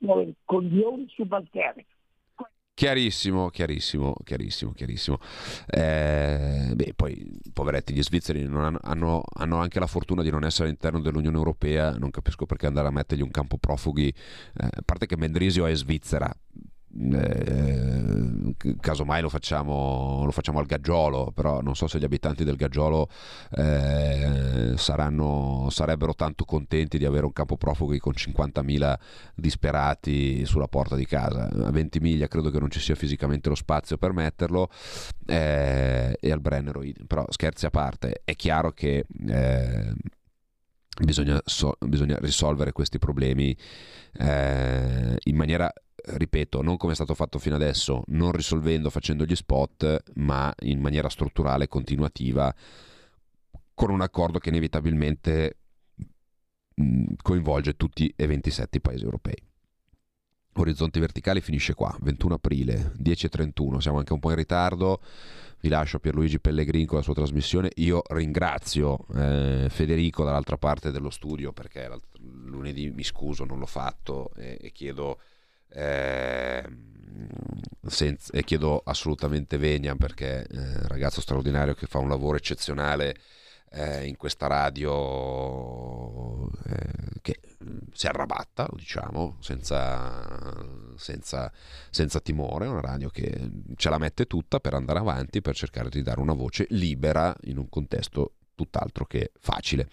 coglioni 0.44 1.06
subalterni. 1.08 1.84
Chiarissimo, 2.76 3.48
chiarissimo, 3.48 4.14
chiarissimo, 4.22 4.72
chiarissimo. 4.72 5.18
Eh, 5.66 6.72
beh, 6.74 6.92
poi, 6.94 7.40
poveretti, 7.50 7.94
gli 7.94 8.02
svizzeri 8.02 8.42
hanno, 8.42 8.78
hanno, 8.82 9.22
hanno, 9.32 9.56
anche 9.56 9.78
la 9.80 9.86
fortuna 9.86 10.22
di 10.22 10.28
non 10.28 10.44
essere 10.44 10.68
all'interno 10.68 11.00
dell'Unione 11.00 11.38
Europea, 11.38 11.96
non 11.96 12.10
capisco 12.10 12.44
perché 12.44 12.66
andare 12.66 12.88
a 12.88 12.90
mettergli 12.90 13.22
un 13.22 13.30
campo 13.30 13.56
profughi, 13.56 14.08
eh, 14.08 14.14
a 14.58 14.82
parte 14.84 15.06
che 15.06 15.16
Mendrisio 15.16 15.64
è 15.64 15.74
Svizzera, 15.74 16.30
eh, 17.12 18.76
casomai 18.80 19.20
lo 19.20 19.28
facciamo, 19.28 20.22
lo 20.24 20.30
facciamo, 20.30 20.58
al 20.58 20.66
Gaggiolo, 20.66 21.32
però 21.34 21.60
non 21.60 21.74
so 21.74 21.86
se 21.86 21.98
gli 21.98 22.04
abitanti 22.04 22.44
del 22.44 22.56
Gaggiolo 22.56 23.08
eh, 23.56 24.72
saranno, 24.76 25.68
sarebbero 25.70 26.14
tanto 26.14 26.44
contenti 26.44 26.98
di 26.98 27.04
avere 27.04 27.26
un 27.26 27.32
campo 27.32 27.56
profughi 27.56 27.98
con 27.98 28.12
50.000 28.16 28.94
disperati 29.34 30.44
sulla 30.46 30.68
porta 30.68 30.96
di 30.96 31.06
casa. 31.06 31.48
A 31.48 31.70
20 31.70 32.00
miglia 32.00 32.28
credo 32.28 32.50
che 32.50 32.58
non 32.58 32.70
ci 32.70 32.80
sia 32.80 32.94
fisicamente 32.94 33.48
lo 33.48 33.54
spazio 33.54 33.98
per 33.98 34.12
metterlo 34.12 34.70
eh, 35.26 36.16
e 36.18 36.32
al 36.32 36.40
Brennero, 36.40 36.82
però 37.06 37.24
scherzi 37.28 37.66
a 37.66 37.70
parte, 37.70 38.22
è 38.24 38.34
chiaro 38.34 38.72
che 38.72 39.04
eh, 39.28 39.92
bisogna, 41.04 41.40
so, 41.44 41.76
bisogna 41.80 42.16
risolvere 42.20 42.72
questi 42.72 42.98
problemi 42.98 43.56
eh, 44.18 45.16
in 45.24 45.36
maniera 45.36 45.72
ripeto, 46.06 46.62
non 46.62 46.76
come 46.76 46.92
è 46.92 46.94
stato 46.94 47.14
fatto 47.14 47.38
fino 47.38 47.54
adesso, 47.54 48.02
non 48.08 48.32
risolvendo 48.32 48.90
facendo 48.90 49.24
gli 49.24 49.34
spot, 49.34 50.02
ma 50.14 50.52
in 50.60 50.80
maniera 50.80 51.08
strutturale 51.08 51.68
continuativa, 51.68 52.54
con 53.74 53.90
un 53.90 54.00
accordo 54.00 54.38
che 54.38 54.48
inevitabilmente 54.48 55.58
mh, 56.74 57.14
coinvolge 57.22 57.76
tutti 57.76 58.12
e 58.16 58.26
27 58.26 58.80
paesi 58.80 59.04
europei. 59.04 59.36
Orizzonti 60.58 61.00
Verticali 61.00 61.42
finisce 61.42 61.74
qua, 61.74 61.94
21 62.00 62.34
aprile, 62.34 62.92
10.31, 63.02 63.78
siamo 63.78 63.98
anche 63.98 64.14
un 64.14 64.20
po' 64.20 64.30
in 64.30 64.36
ritardo, 64.36 65.02
vi 65.60 65.68
lascio 65.68 65.98
Pierluigi 65.98 66.40
Pellegrin 66.40 66.86
con 66.86 66.96
la 66.96 67.02
sua 67.02 67.12
trasmissione, 67.12 67.70
io 67.76 68.02
ringrazio 68.08 69.06
eh, 69.14 69.66
Federico 69.68 70.24
dall'altra 70.24 70.56
parte 70.56 70.90
dello 70.90 71.10
studio 71.10 71.52
perché 71.52 71.90
lunedì 72.44 72.90
mi 72.90 73.04
scuso, 73.04 73.44
non 73.44 73.58
l'ho 73.58 73.66
fatto 73.66 74.30
e, 74.36 74.56
e 74.60 74.72
chiedo 74.72 75.18
eh, 75.70 76.64
senza, 77.86 78.32
e 78.32 78.44
chiedo 78.44 78.82
assolutamente 78.84 79.58
venia 79.58 79.94
perché 79.96 80.42
è 80.42 80.56
eh, 80.56 80.88
ragazzo 80.88 81.20
straordinario 81.20 81.74
che 81.74 81.86
fa 81.86 81.98
un 81.98 82.08
lavoro 82.08 82.36
eccezionale 82.36 83.16
eh, 83.70 84.06
in 84.06 84.16
questa 84.16 84.46
radio 84.46 86.48
eh, 86.66 87.20
che 87.20 87.40
si 87.92 88.06
arrabatta, 88.06 88.66
lo 88.70 88.76
diciamo, 88.76 89.36
senza, 89.40 90.54
senza, 90.96 91.52
senza 91.90 92.20
timore, 92.20 92.66
una 92.66 92.80
radio 92.80 93.08
che 93.08 93.50
ce 93.74 93.90
la 93.90 93.98
mette 93.98 94.26
tutta 94.26 94.60
per 94.60 94.74
andare 94.74 94.98
avanti, 94.98 95.42
per 95.42 95.54
cercare 95.54 95.88
di 95.88 96.02
dare 96.02 96.20
una 96.20 96.34
voce 96.34 96.66
libera 96.70 97.34
in 97.44 97.58
un 97.58 97.68
contesto 97.68 98.34
tutt'altro 98.54 99.04
che 99.06 99.32
facile. 99.38 99.88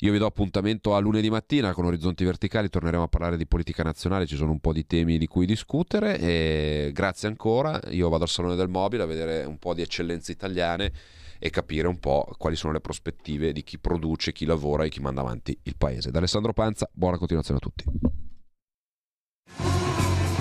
Io 0.00 0.12
vi 0.12 0.18
do 0.18 0.26
appuntamento 0.26 0.94
a 0.94 0.98
lunedì 0.98 1.30
mattina 1.30 1.72
con 1.72 1.86
Orizzonti 1.86 2.22
Verticali, 2.22 2.68
torneremo 2.68 3.04
a 3.04 3.08
parlare 3.08 3.38
di 3.38 3.46
politica 3.46 3.82
nazionale, 3.82 4.26
ci 4.26 4.36
sono 4.36 4.50
un 4.50 4.60
po' 4.60 4.74
di 4.74 4.84
temi 4.84 5.16
di 5.16 5.26
cui 5.26 5.46
discutere 5.46 6.18
e 6.18 6.90
grazie 6.92 7.28
ancora, 7.28 7.80
io 7.88 8.10
vado 8.10 8.24
al 8.24 8.28
Salone 8.28 8.56
del 8.56 8.68
Mobile 8.68 9.04
a 9.04 9.06
vedere 9.06 9.46
un 9.46 9.56
po' 9.56 9.72
di 9.72 9.80
eccellenze 9.80 10.32
italiane 10.32 10.92
e 11.38 11.48
capire 11.48 11.88
un 11.88 11.98
po' 11.98 12.28
quali 12.36 12.56
sono 12.56 12.74
le 12.74 12.82
prospettive 12.82 13.52
di 13.52 13.62
chi 13.62 13.78
produce, 13.78 14.32
chi 14.32 14.44
lavora 14.44 14.84
e 14.84 14.90
chi 14.90 15.00
manda 15.00 15.22
avanti 15.22 15.58
il 15.62 15.76
paese. 15.78 16.10
Da 16.10 16.18
Alessandro 16.18 16.52
Panza, 16.52 16.90
buona 16.92 17.16
continuazione 17.16 17.58
a 17.58 17.62
tutti. 17.62 17.84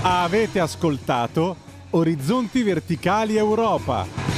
Avete 0.02 0.60
ascoltato 0.60 1.56
Orizzonti 1.92 2.62
Verticali 2.62 3.38
Europa. 3.38 4.35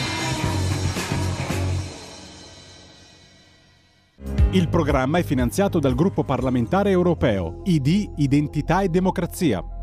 Il 4.52 4.70
programma 4.70 5.18
è 5.18 5.24
finanziato 5.24 5.78
dal 5.78 5.94
gruppo 5.94 6.24
parlamentare 6.24 6.90
europeo 6.90 7.62
ID 7.66 8.14
Identità 8.16 8.82
e 8.82 8.88
Democrazia 8.88 9.77